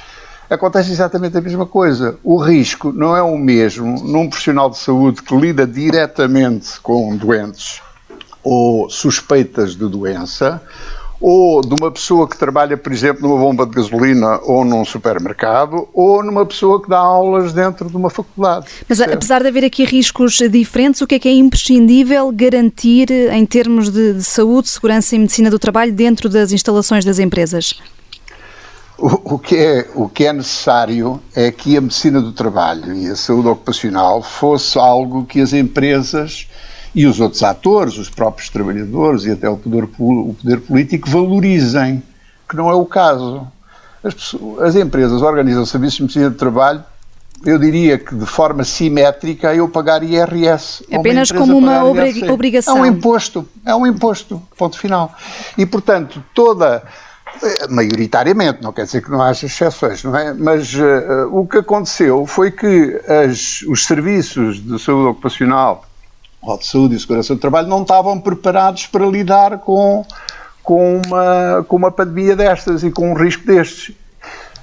[0.49, 2.19] acontece exatamente a mesma coisa.
[2.23, 7.83] O risco não é o mesmo num profissional de saúde que lida diretamente com doentes
[8.49, 10.63] ou suspeitas de doença,
[11.21, 15.89] ou de uma pessoa que trabalha, por exemplo, numa bomba de gasolina ou num supermercado,
[15.93, 18.67] ou numa pessoa que dá aulas dentro de uma faculdade.
[18.89, 19.15] Mas certo?
[19.15, 23.91] apesar de haver aqui riscos diferentes, o que é que é imprescindível garantir em termos
[23.91, 27.75] de, de saúde, segurança e medicina do trabalho dentro das instalações das empresas?
[28.97, 33.09] O, o, que é, o que é necessário é que a medicina do trabalho e
[33.09, 36.47] a saúde ocupacional fosse algo que as empresas
[36.97, 42.03] e os outros atores, os próprios trabalhadores e até o poder, o poder político valorizem,
[42.49, 43.47] que não é o caso.
[44.03, 46.83] As, pessoas, as empresas organizam serviços de medicina de trabalho
[47.45, 50.87] eu diria que de forma simétrica eu pagar IRS.
[50.91, 52.79] Apenas uma como uma obrig obrigação.
[52.79, 55.15] É um imposto, é um imposto, ponto final.
[55.59, 56.83] E, portanto, toda,
[57.43, 60.33] eh, maioritariamente, não quer dizer que não haja exceções, não é?
[60.33, 65.86] Mas uh, o que aconteceu foi que as, os serviços de saúde ocupacional
[66.51, 70.05] ou de saúde e segurança do trabalho não estavam preparados para lidar com,
[70.63, 73.95] com, uma, com uma pandemia destas e com um risco destes.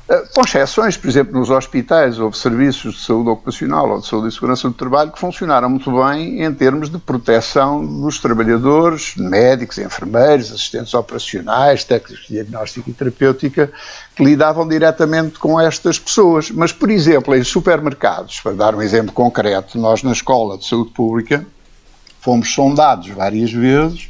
[0.09, 4.27] Eh, com exceções, por exemplo, nos hospitais houve serviços de saúde ocupacional ou de saúde
[4.27, 9.77] e segurança do trabalho que funcionaram muito bem em termos de proteção dos trabalhadores, médicos,
[9.77, 13.71] enfermeiros, assistentes operacionais, técnicos de diagnóstico e terapêutica,
[14.13, 16.51] que lidavam diretamente com estas pessoas.
[16.51, 20.91] Mas, por exemplo, em supermercados, para dar um exemplo concreto, nós na Escola de Saúde
[20.91, 21.45] Pública
[22.23, 24.09] fomos sondados várias vezes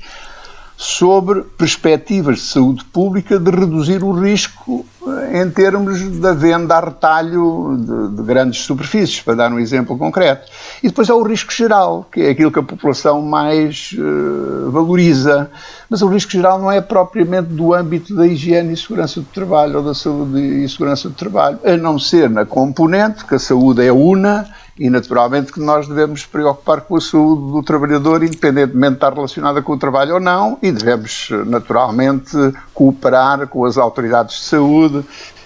[0.78, 4.86] sobre perspectivas de saúde pública de reduzir o risco
[5.34, 10.50] em termos da venda a retalho de, de, grandes superfícies, para dar um exemplo concreto.
[10.82, 15.50] E depois há o risco geral, que é aquilo que a população mais uh, valoriza.
[15.89, 19.78] Mas o risco geral não é propriamente do âmbito da higiene e segurança do trabalho
[19.78, 23.86] ou da saúde e segurança do trabalho, a não ser na componente que a saúde
[23.86, 28.96] é una e naturalmente que nós devemos preocupar com a saúde do trabalhador, independentemente de
[28.96, 32.36] estar relacionada com o trabalho ou não, e devemos naturalmente
[32.74, 34.92] cooperar com as autoridades de saúde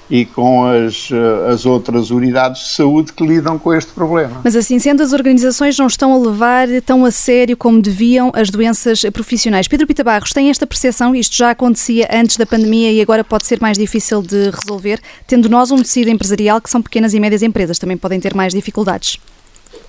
[0.09, 4.41] e com as, eh, as outras unidades de saúde que lidam com este problema.
[4.43, 8.49] Mas assim sendo, as organizações não estão a levar tão a sério como deviam as
[8.49, 9.67] doenças profissionais.
[9.67, 13.45] Pedro Pita Barros, tem esta percepção, isto já acontecia antes da pandemia e agora pode
[13.45, 17.43] ser mais difícil de resolver, tendo nós um tecido empresarial que são pequenas e médias
[17.43, 19.19] empresas, também podem ter mais dificuldades.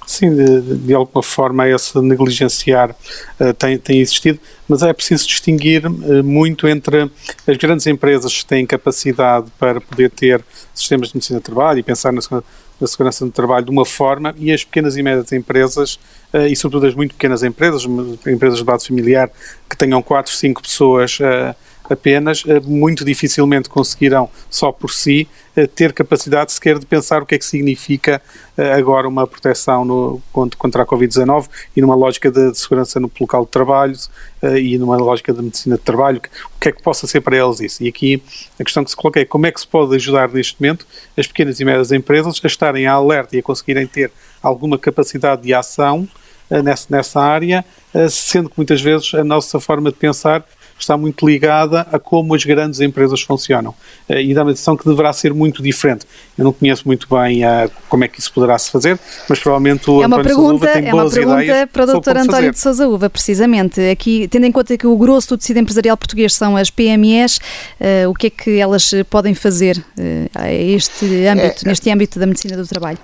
[0.07, 2.97] Sim, de, de, alguma forma esse negligenciar
[3.39, 7.11] uh, tem, tem existido, mas é preciso distinguir uh, muito entre
[7.47, 10.43] as grandes empresas que têm capacidade para poder ter
[10.75, 12.23] sistemas de medicina de trabalho e pensar na,
[12.81, 16.01] na segurança do trabalho de uma forma e as pequenas e médias empresas,
[16.33, 17.85] uh, e sobretudo as muito pequenas empresas,
[18.27, 19.31] empresas de base familiar
[19.69, 21.19] que tenham 4, 5 pessoas
[21.89, 27.27] apenas, eh, muito dificilmente conseguirão, só por si, eh, ter capacidade sequer de pensar o
[27.27, 28.21] que é que significa
[28.57, 33.45] eh, agora uma proteção no, contra a Covid-19 e numa lógica de, segurança no local
[33.45, 33.97] de trabalho
[34.61, 37.61] e numa lógica de medicina de trabalho, o que é que possa ser para eles
[37.61, 37.83] isso.
[37.83, 38.23] E aqui
[38.59, 41.27] a questão que se coloca é como é que se pode ajudar neste momento as
[41.27, 46.09] pequenas e médias empresas a estarem alerta e a conseguirem ter alguma capacidade de ação
[46.89, 47.65] nessa área,
[48.11, 50.45] sendo que muitas vezes a nossa forma de pensar
[50.81, 53.75] está muito ligada a como as grandes empresas funcionam.
[54.09, 56.07] Eh, e dá-me a impressão que deverá ser muito diferente.
[56.37, 59.91] Eu não conheço muito bem uh, como é que isso poderá se fazer, mas provavelmente
[59.91, 61.27] o é António pergunta, Sousa Uva tem boas ideias.
[61.27, 62.17] É uma pergunta para o Dr.
[62.17, 63.81] António de Sousa Uva, precisamente.
[63.91, 67.39] Aqui, tendo em conta que o grosso do tecido empresarial português são as PMEs,
[67.81, 72.19] uh, o que é que elas podem fazer uh, a este âmbito, é, neste âmbito
[72.19, 72.99] da medicina do trabalho?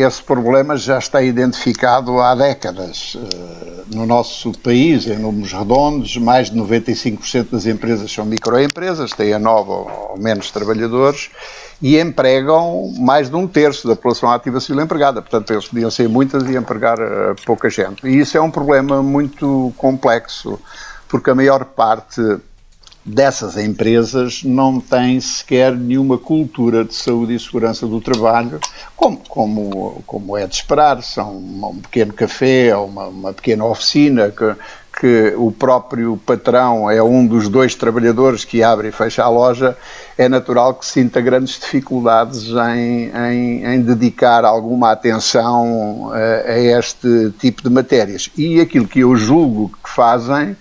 [0.00, 3.16] Esse problema já está identificado há décadas.
[3.16, 9.32] Eh, no nosso país, em números redondos, mais de 95% das empresas são microempresas, têm
[9.32, 11.30] a nove ou menos trabalhadores
[11.82, 15.20] e empregam mais de um terço da população ativa civil empregada.
[15.20, 18.06] Portanto, eles podiam ser muitas e empregar eh, pouca gente.
[18.06, 20.60] E isso é um problema muito complexo,
[21.08, 22.22] porque a maior parte
[23.08, 28.60] dessas empresas não têm sequer nenhuma cultura de saúde e segurança do trabalho,
[28.94, 31.02] como, como, como é de esperar.
[31.02, 34.54] São um pequeno café ou uma, uma pequena oficina que,
[35.00, 39.76] que o próprio patrão é um dos dois trabalhadores que abre e fecha a loja,
[40.16, 42.44] é natural que sinta grandes dificuldades
[42.74, 48.28] em, em, em dedicar alguma atenção a, a, este tipo de matérias.
[48.36, 50.56] E aquilo que eu julgo que fazem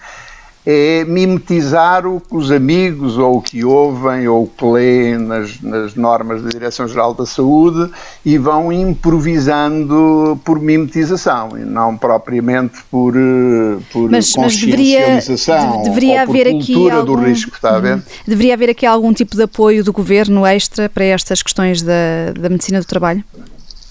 [0.70, 5.62] é mimetizar o que os amigos ou o que ouvem ou o que leem nas,
[5.62, 7.90] nas normas da Direção-Geral da Saúde
[8.26, 16.20] e vão improvisando por mimetização e não propriamente por, eh, por mas, consciencialização mas deveria,
[16.20, 17.94] deveria ou por haver cultura aqui algum, do risco, está a ver?
[17.94, 18.02] Uhum.
[18.28, 22.50] Deveria haver aqui algum tipo de apoio do Governo extra para estas questões da, da
[22.50, 23.24] medicina do trabalho?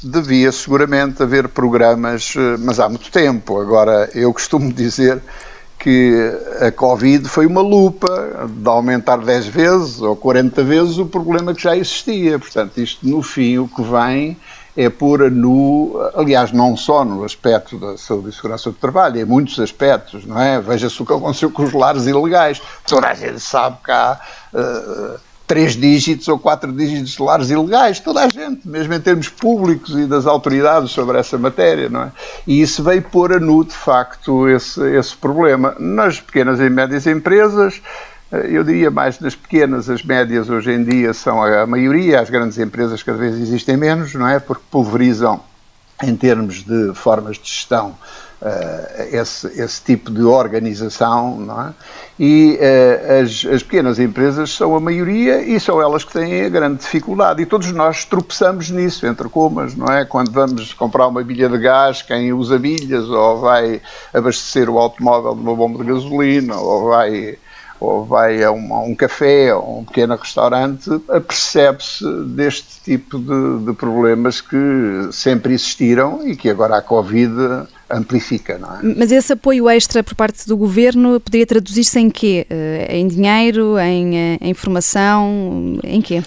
[0.03, 3.59] Devia seguramente haver programas, eh, mas há muito tempo.
[3.59, 5.23] Agora, eu costumo dizer
[5.87, 11.55] que a Covid foi uma lupa de aumentar 10 vezes ou 40 vezes o problema
[11.55, 12.41] que já existia.
[12.41, 14.37] Portanto, isto no fim o que vem
[14.77, 19.25] é pôr nu, aliás, não só no aspecto da saúde e segurança do trabalho, em
[19.25, 20.61] muitos aspectos, não é?
[20.61, 22.61] Veja-se o que aconteceu com os lares ilegais.
[22.85, 24.19] Toda a gente sabe que há
[24.53, 29.29] uh, três dígitos ou quatro dígitos de lares ilegais, toda a gente, mesmo em termos
[29.29, 32.13] públicos e das autoridades sobre essa matéria, não é?
[32.47, 35.77] E isso veio pôr a nu, de facto, esse, esse problema.
[35.79, 37.81] Nas pequenas e médias empresas,
[38.33, 42.29] eh, eu diria mais nas pequenas, as médias hoje em dia são a maioria, as
[42.29, 44.41] grandes empresas cada vez existem menos, não é?
[44.41, 45.41] Porque pulverizam
[46.03, 47.95] em termos de formas de gestão
[48.43, 51.75] uh, esse, esse, tipo de organização, não é?
[52.19, 56.49] E uh, as, as, pequenas empresas são a maioria e são elas que têm a
[56.49, 57.43] grande dificuldade.
[57.43, 60.05] E todos nós tropeçamos nisso, entre comas, não é?
[60.05, 63.81] Quando vamos comprar uma bilha de gás, quem usa bilhas, ou vai
[64.13, 67.39] abastecer o automóvel de uma bomba de gasolina, ou vai
[67.79, 70.89] ou vai a um, a um café ou um pequeno restaurante,
[71.27, 78.59] percebe-se deste tipo de, de, problemas que sempre existiram e que agora a Covid amplifica,
[78.59, 78.79] não é?
[78.97, 82.47] Mas esse apoio extra por parte do governo poderia traduzir-se em quê?
[82.49, 86.23] Eh, em dinheiro, em, eh, em formação, em quê?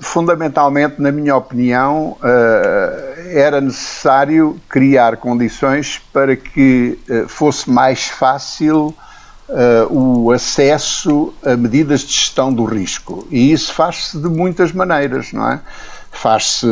[0.00, 8.94] Fundamentalmente, na minha opinião, eh, era necessário criar condições para que fosse mais fácil
[9.90, 13.26] o acesso a medidas de gestão do risco.
[13.30, 15.60] E isso faz-se de muitas maneiras, não é?
[16.10, 16.66] Faz-se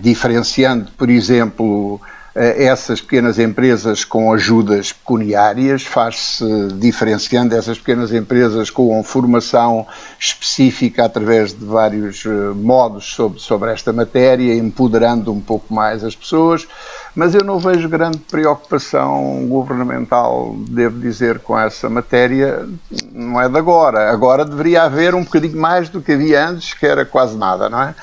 [0.00, 2.00] diferenciando, por exemplo,
[2.34, 9.86] essas pequenas empresas com ajudas pecuniárias, faz-se diferenciando essas pequenas empresas com formação
[10.18, 16.16] específica através de vários eh, modos sobre, sobre esta matéria, empoderando um pouco mais as
[16.16, 16.66] pessoas
[17.14, 22.66] mas eu não vejo grande preocupação governamental, devo dizer, com essa matéria,
[23.12, 24.10] não é de agora.
[24.10, 27.82] Agora deveria haver um bocadinho mais do que havia antes, que era quase nada, não
[27.82, 27.94] é?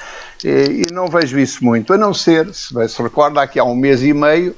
[0.44, 3.76] E, e não vejo isso muito, a não ser, se se recorda, aqui há um
[3.76, 4.56] mês e meio,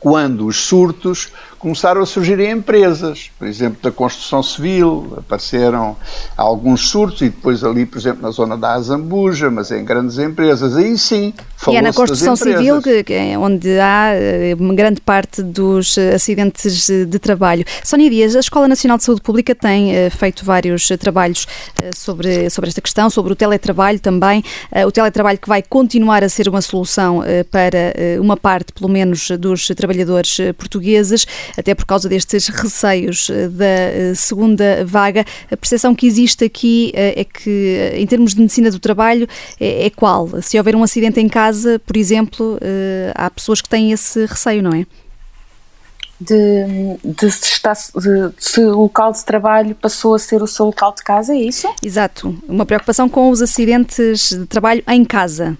[0.00, 1.32] quando os surtos
[1.62, 5.96] começaram a surgir em empresas, por exemplo, da construção civil, apareceram
[6.36, 10.76] alguns surtos e depois ali, por exemplo, na zona da Azambuja, mas em grandes empresas,
[10.76, 11.32] aí sim,
[11.68, 16.16] E é na construção civil que, é onde há eh, uma grande parte dos eh,
[16.16, 17.64] acidentes de trabalho.
[17.84, 21.46] Sónia Dias, a Escola Nacional de Saúde Pública tem uh, feito vários trabalhos
[21.94, 24.42] sobre, sobre esta questão, sobre o teletrabalho também,
[24.84, 29.68] o teletrabalho que vai continuar a ser uma solução para uma parte, pelo menos, dos
[29.68, 31.26] trabalhadores portugueses
[31.56, 35.24] até por causa destes receios eh, da eh, segunda vaga.
[35.50, 39.26] A percepção que existe aqui eh, é que, em termos de medicina do trabalho,
[39.60, 40.28] é, é qual?
[40.42, 42.58] Se houver um acidente em casa, por exemplo,
[43.14, 44.86] há pessoas que têm esse receio, não é?
[46.20, 50.66] De, de, se está, de, se o local de trabalho passou a ser o seu
[50.66, 51.68] local de casa, é isso?
[51.82, 52.36] Exato.
[52.48, 55.58] Uma preocupação com os acidentes de trabalho em casa.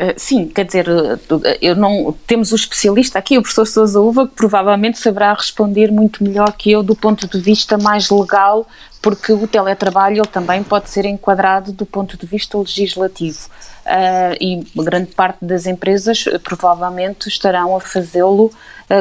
[0.00, 4.28] Uh, sim, quer dizer, eh, eu não temos o especialista aqui, o professor Sousa Uva,
[4.28, 8.64] que provavelmente saberá responder muito melhor que eu do ponto de vista mais legal,
[9.02, 13.48] porque o teletrabalho ele também pode ser enquadrado do ponto de vista legislativo.
[13.84, 18.52] Uh, e grande parte das empresas provavelmente estarão a fazê-lo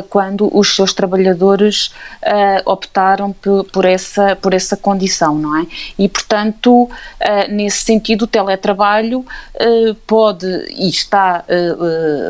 [0.10, 1.88] quando os seus trabalhadores
[2.24, 3.34] uh, optaram
[3.72, 5.68] por, essa, por essa condição, não é?
[5.98, 6.90] E, portanto,
[7.50, 9.26] nesse sentido, o teletrabalho
[10.06, 11.44] pode e está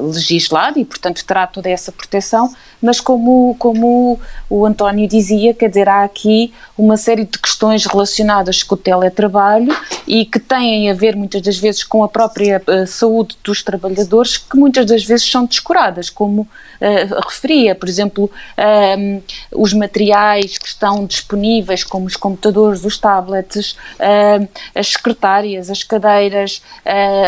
[0.01, 5.89] legislado e, portanto, terá toda essa proteção, mas como, como o António dizia, quer dizer,
[5.89, 9.76] há aqui uma série de questões relacionadas com o teletrabalho
[10.08, 14.58] e que têm a ver muitas das vezes com a própria saúde dos trabalhadores, que
[14.58, 17.16] muitas das vezes são descuradas, como uh,
[17.76, 23.76] por exemplo, uh, os materiais que estão disponíveis, como os computadores, os tablets,
[24.74, 26.62] as secretárias, as cadeiras,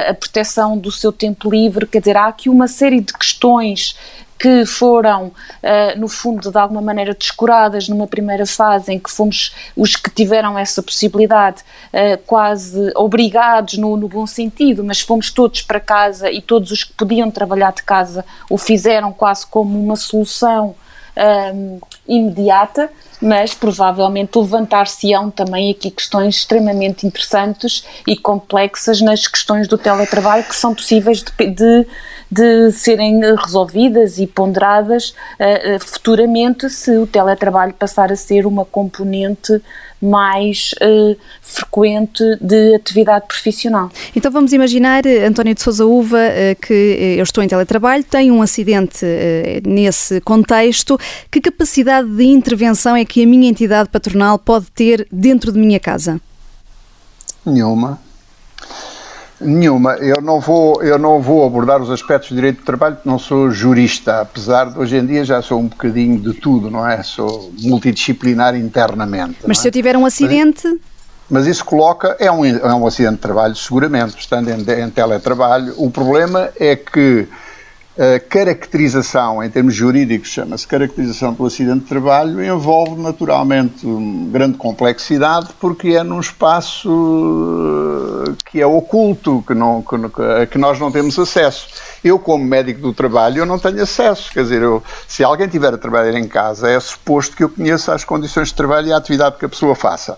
[0.07, 3.95] a proteção do seu tempo livre, quer dizer, há aqui uma série de questões
[4.39, 9.53] que foram, uh, no fundo, de alguma maneira descuradas numa primeira fase em que fomos
[9.75, 11.61] os que tiveram essa possibilidade,
[11.93, 16.85] uh, quase obrigados no, no, bom sentido, mas fomos todos para casa e todos os
[16.85, 20.73] que podiam trabalhar de casa o fizeram quase como uma solução
[21.17, 22.89] um, imediata,
[23.21, 30.55] mas provavelmente levantar-se-ão também aqui questões extremamente interessantes e complexas nas questões do teletrabalho que
[30.55, 31.87] são possíveis de, de,
[32.31, 39.61] de serem resolvidas e ponderadas uh, futuramente se o teletrabalho passar a ser uma componente
[40.01, 43.91] mais uh, frequente de atividade profissional.
[44.15, 48.41] Então vamos imaginar, António de Sousa Uva, uh, que eu estou em teletrabalho, tenho um
[48.41, 49.05] acidente
[49.65, 50.97] nesse contexto,
[51.31, 55.79] que capacidade de intervenção é que a minha entidade patronal pode ter dentro de minha
[55.79, 56.19] casa?
[57.45, 57.99] Nenhuma.
[59.41, 59.93] Nenhuma.
[59.95, 63.17] Eu não vou, eu não vou abordar os aspectos de direito do trabalho, porque não
[63.17, 67.01] sou jurista, apesar de hoje em dia já sou um bocadinho de tudo, não é?
[67.03, 69.37] Sou multidisciplinar internamente.
[69.47, 69.61] Mas é?
[69.61, 70.67] se eu tiver um acidente.
[70.67, 70.79] Mas,
[71.29, 75.73] mas isso coloca, é um, é um acidente de trabalho, seguramente, estando em, em teletrabalho.
[75.77, 77.27] O problema é que
[77.99, 83.85] a caracterização, em termos jurídicos, chama-se caracterização pelo acidente de trabalho, envolve naturalmente
[84.31, 90.79] grande complexidade, porque é num espaço eh, que é oculto, que, não, que, que, nós
[90.79, 91.67] não temos acesso.
[92.01, 94.31] Eu, como médico do trabalho, eu não tenho acesso.
[94.31, 97.93] Quer dizer, eu, se alguém tiver a trabalhar em casa, é suposto que eu conheça
[97.93, 100.17] as condições de trabalho e a atividade que a pessoa faça,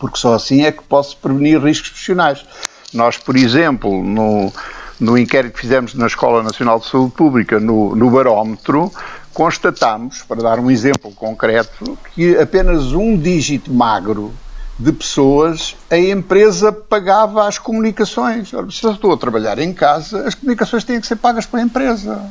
[0.00, 2.44] porque só assim é que posso prevenir riscos profissionais.
[2.92, 4.52] Nós, por exemplo, no
[5.00, 8.92] no inquérito que fizemos na Escola Nacional de Saúde Pública, no, no barómetro,
[9.32, 14.32] constatamos, para dar um exemplo concreto, que apenas um dígito magro
[14.78, 18.52] de pessoas a empresa pagava as comunicações.
[18.52, 21.62] Ora, se eu estou a trabalhar em casa, as comunicações têm que ser pagas pela
[21.62, 22.22] empresa.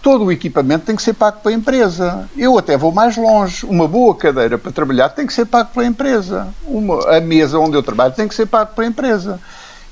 [0.00, 2.28] Todo o equipamento tem que ser pago pela empresa.
[2.36, 3.64] Eu até vou mais longe.
[3.64, 6.48] Uma boa cadeira para trabalhar tem que ser pago pela empresa.
[6.64, 9.40] Uma, a mesa onde eu trabalho tem que ser pago pela empresa.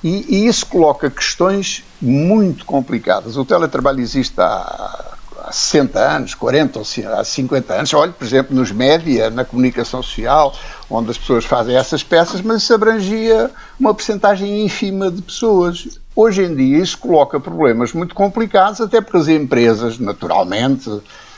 [0.03, 3.37] E, e, isso coloca questões muito complicadas.
[3.37, 6.85] O teletrabalho existe há, há 60 anos, 40 ou
[7.19, 7.95] há 50 anos.
[7.95, 10.55] Olhe, por exemplo, nos média, na comunicação social,
[10.89, 16.01] onde as pessoas fazem essas peças, mas isso abrangia uma percentagem ínfima de pessoas.
[16.17, 20.91] Hoje em dia isso coloca problemas muito complicados, até porque as empresas, naturalmente,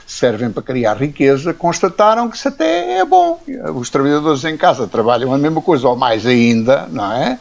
[0.07, 3.41] servem para criar riqueza, constataram que isso até é bom.
[3.75, 7.39] Os trabalhadores em casa trabalham a mesma coisa ou mais ainda, não é?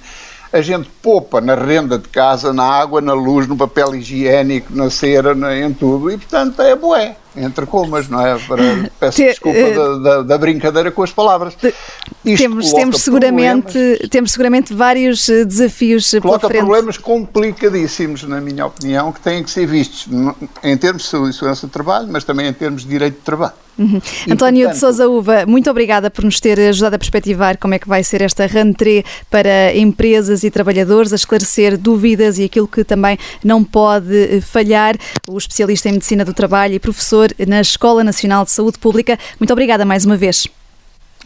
[0.51, 4.89] A gente poupa na renda de casa, na água, na luz, no papel higiênico, na
[4.89, 8.37] cera, em tudo, e portanto é bué, entre comas, não é?
[8.39, 11.55] Para, peço Te, desculpa uh, da, da, brincadeira com as palavras.
[12.23, 16.65] temos, temos, seguramente, temos seguramente vários eh, desafios coloca pela frente.
[16.65, 20.07] problemas complicadíssimos, na minha opinião, que têm que ser vistos
[20.63, 23.53] em termos de segurança de trabalho, mas também em termos de direito de trabalho.
[23.77, 24.01] Uhum.
[24.29, 27.79] António portanto, de Sousa Uva, muito obrigada por nos ter ajudado a perspectivar como é
[27.79, 32.83] que vai ser esta rentrée para empresas e trabalhadores, a esclarecer dúvidas e aquilo que
[32.83, 34.95] também não pode eh, falhar.
[35.27, 39.17] O especialista em Medicina do Trabalho e professor na Escola Nacional de Saúde Pública.
[39.39, 40.47] Muito obrigada mais uma vez.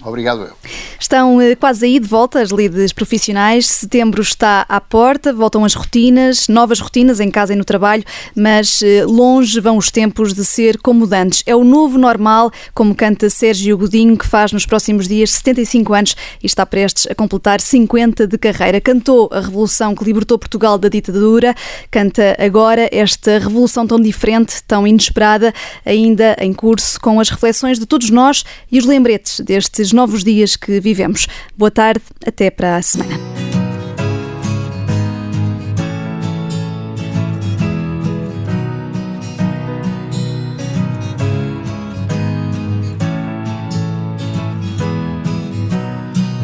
[0.05, 0.53] Obrigado, eu.
[0.99, 3.65] Estão eh, quase aí de volta as lides profissionais.
[3.65, 8.03] Setembro está à porta, voltam as rotinas, novas rotinas em casa e no trabalho,
[8.35, 11.41] mas eh, longe vão os tempos de ser comodantes.
[11.47, 16.15] É o novo normal, como canta Sérgio Godinho, que faz nos próximos dias 75 anos
[16.41, 18.79] e está prestes a completar 50 de carreira.
[18.79, 21.55] Cantou a revolução que libertou Portugal da ditadura,
[21.89, 25.51] canta agora esta revolução tão diferente, tão inesperada,
[25.83, 30.57] ainda em curso, com as reflexões de todos nós e os lembretes destes novos dias
[30.57, 31.25] que vivemos.
[31.57, 33.17] Boa tarde, até para a semana.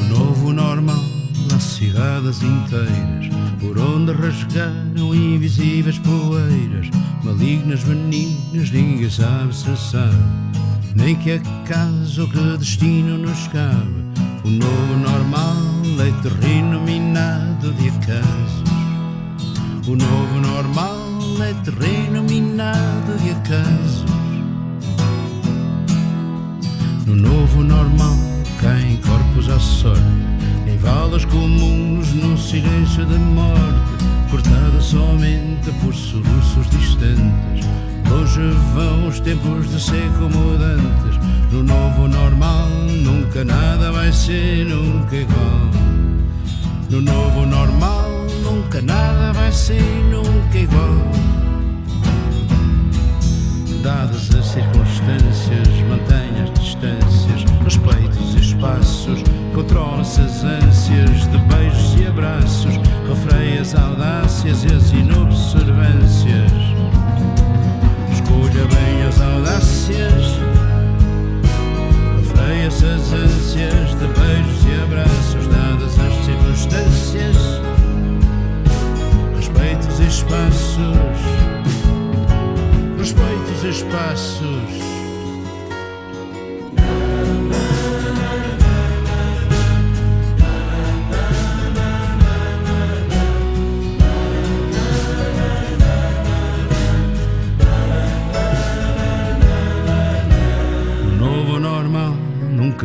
[0.10, 1.04] novo normal,
[1.60, 3.30] cidades inteiras,
[3.60, 6.89] por onde rasgaram invisíveis poeiras,
[7.22, 10.52] malignas meninas, ninguém sabe se sabe
[10.95, 14.01] nem que acaso que destino nos cabe.
[14.43, 15.55] O novo normal
[15.99, 18.63] é terreno minado de acasos.
[19.87, 20.97] O novo normal
[21.43, 24.05] é terreno minado de acasos.
[27.05, 28.17] No novo normal
[28.59, 30.01] caem corpos à sorte,
[30.67, 38.41] em valas comuns, no silêncio da morte, cortada somente por soluços distantes Longe
[38.74, 41.18] vão os tempos de seco mudantes.
[41.49, 42.68] No novo normal
[43.05, 45.72] nunca nada vai ser nunca igual.
[46.89, 48.09] No novo normal
[48.43, 49.82] nunca nada vai ser
[50.12, 51.09] nunca igual.
[53.82, 59.24] Dadas as circunstâncias, mantenha as distâncias, respeitos e espaços,
[59.55, 62.76] controla-se as ânsias de beijos e abraços,
[63.07, 66.51] refreia as audácias e as inobservâncias.
[68.32, 70.40] Escolha bem as audácias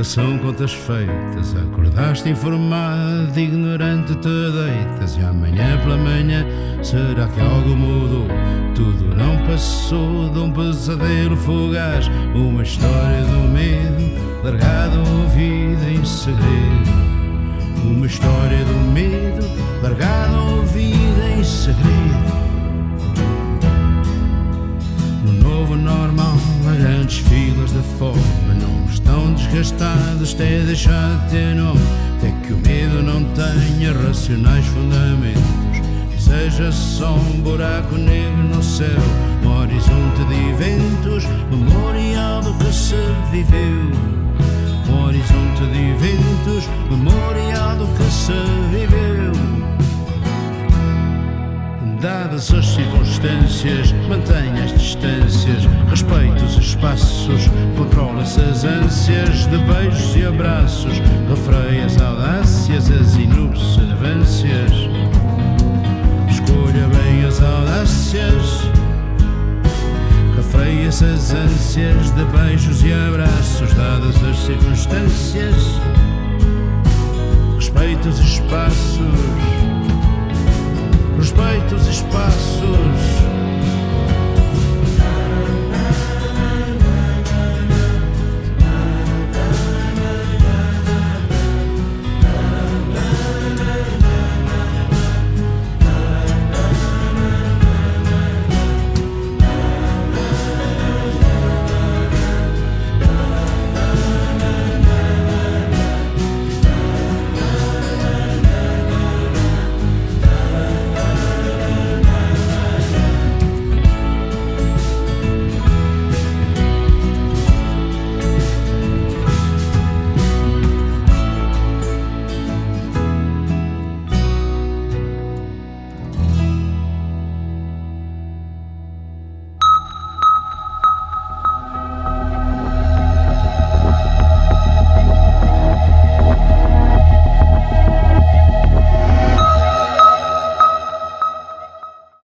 [0.07, 1.54] são contas feitas.
[1.57, 5.16] Acordaste informado, ignorante te deitas.
[5.16, 6.46] E amanhã pela manhã
[6.82, 8.28] será que algo mudou?
[8.74, 12.09] Tudo não passou de um pesadelo fugaz.
[12.34, 17.07] Uma história do medo, largada ouvida em segredo.
[17.84, 19.44] Uma história do medo,
[19.82, 22.36] largada ouvida em segredo.
[25.24, 26.36] No novo normal,
[26.78, 28.20] grandes filas de fome
[28.61, 31.80] não estão desgastados até deixar de ter nome.
[32.18, 35.42] Até que o medo não tenha racionais fundamentos.
[36.14, 38.88] E seja só um buraco negro no céu,
[39.44, 42.97] um horizonte de eventos, memorial do que se
[43.30, 43.90] viveu.
[44.88, 48.32] Um horizonte de eventos, memorial do que se
[48.70, 49.32] viveu.
[52.01, 55.45] Dadas as circunstâncias, mantenha as distâncias,
[59.07, 64.72] as ânsias de beijos e abraços, refreia as audácias, as inobservâncias.
[66.28, 68.62] Escolha bem as audácias,
[70.34, 75.80] refreia as ânsias de beijos e abraços, dadas as circunstâncias,
[77.54, 78.96] respeite os espaços
[81.16, 83.26] respeita os espaços